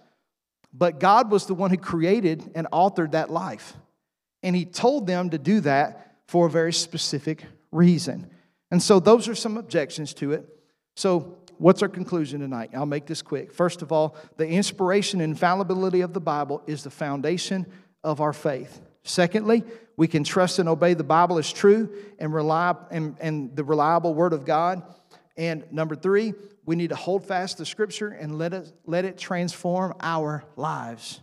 but 0.73 0.99
God 0.99 1.31
was 1.31 1.47
the 1.47 1.55
one 1.55 1.71
who 1.71 1.77
created 1.77 2.51
and 2.55 2.67
authored 2.73 3.13
that 3.13 3.31
life. 3.31 3.75
And 4.43 4.57
He 4.57 4.65
told 4.65 5.07
them 5.07 5.31
to 5.31 5.39
do 5.39 5.61
that 5.61 6.17
for 6.27 6.47
a 6.47 6.51
very 6.51 6.73
specific 6.73 7.45
reason. 7.71 8.31
And 8.71 8.83
so 8.83 8.99
those 8.99 9.29
are 9.29 9.35
some 9.35 9.57
objections 9.57 10.15
to 10.15 10.33
it. 10.33 10.49
So, 10.97 11.39
what's 11.59 11.83
our 11.83 11.89
conclusion 11.89 12.41
tonight? 12.41 12.71
I'll 12.75 12.87
make 12.87 13.07
this 13.07 13.23
quick. 13.23 13.53
First 13.53 13.83
of 13.83 13.93
all, 13.93 14.17
the 14.37 14.47
inspiration 14.47 15.21
and 15.21 15.33
infallibility 15.33 16.01
of 16.01 16.13
the 16.13 16.21
Bible 16.21 16.63
is 16.67 16.83
the 16.83 16.91
foundation 16.91 17.67
of 18.03 18.21
our 18.21 18.33
faith. 18.33 18.81
Secondly, 19.05 19.63
we 19.97 20.09
can 20.09 20.25
trust 20.25 20.59
and 20.59 20.69
obey 20.69 20.95
the 20.95 21.05
Bible 21.05 21.39
as 21.39 21.53
true 21.53 21.95
and, 22.19 22.33
rely, 22.33 22.75
and, 22.91 23.17
and 23.21 23.55
the 23.55 23.63
reliable 23.63 24.15
Word 24.15 24.33
of 24.33 24.45
God. 24.45 24.83
And 25.37 25.65
number 25.71 25.95
three, 25.95 26.33
we 26.65 26.75
need 26.75 26.89
to 26.89 26.97
hold 26.97 27.27
fast 27.27 27.59
the 27.59 27.67
Scripture 27.67 28.09
and 28.09 28.39
let 28.39 28.55
it, 28.55 28.73
let 28.87 29.05
it 29.05 29.19
transform 29.19 29.95
our 30.01 30.45
lives. 30.57 31.21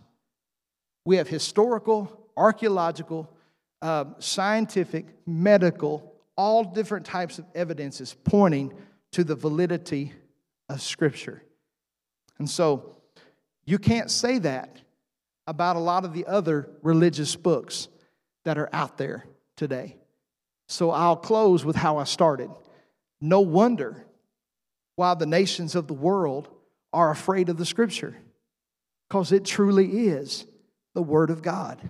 We 1.04 1.16
have 1.16 1.28
historical, 1.28 2.30
archaeological, 2.36 3.28
uh, 3.82 4.04
scientific, 4.20 5.06
medical, 5.26 6.14
all 6.36 6.62
different 6.62 7.04
types 7.04 7.38
of 7.38 7.46
evidences 7.54 8.14
pointing 8.24 8.72
to 9.10 9.24
the 9.24 9.34
validity 9.34 10.12
of 10.68 10.80
Scripture. 10.80 11.42
And 12.38 12.48
so 12.48 12.96
you 13.64 13.78
can't 13.78 14.10
say 14.10 14.38
that 14.38 14.81
about 15.46 15.76
a 15.76 15.80
lot 15.80 16.04
of 16.04 16.12
the 16.12 16.26
other 16.26 16.70
religious 16.82 17.36
books 17.36 17.88
that 18.44 18.58
are 18.58 18.68
out 18.72 18.98
there 18.98 19.24
today. 19.56 19.96
So 20.68 20.90
I'll 20.90 21.16
close 21.16 21.64
with 21.64 21.76
how 21.76 21.98
I 21.98 22.04
started. 22.04 22.50
No 23.20 23.40
wonder 23.40 24.04
why 24.96 25.14
the 25.14 25.26
nations 25.26 25.74
of 25.74 25.86
the 25.86 25.94
world 25.94 26.48
are 26.92 27.10
afraid 27.10 27.48
of 27.48 27.56
the 27.56 27.66
scripture, 27.66 28.16
because 29.08 29.32
it 29.32 29.44
truly 29.44 30.08
is 30.08 30.46
the 30.94 31.02
Word 31.02 31.30
of 31.30 31.42
God. 31.42 31.80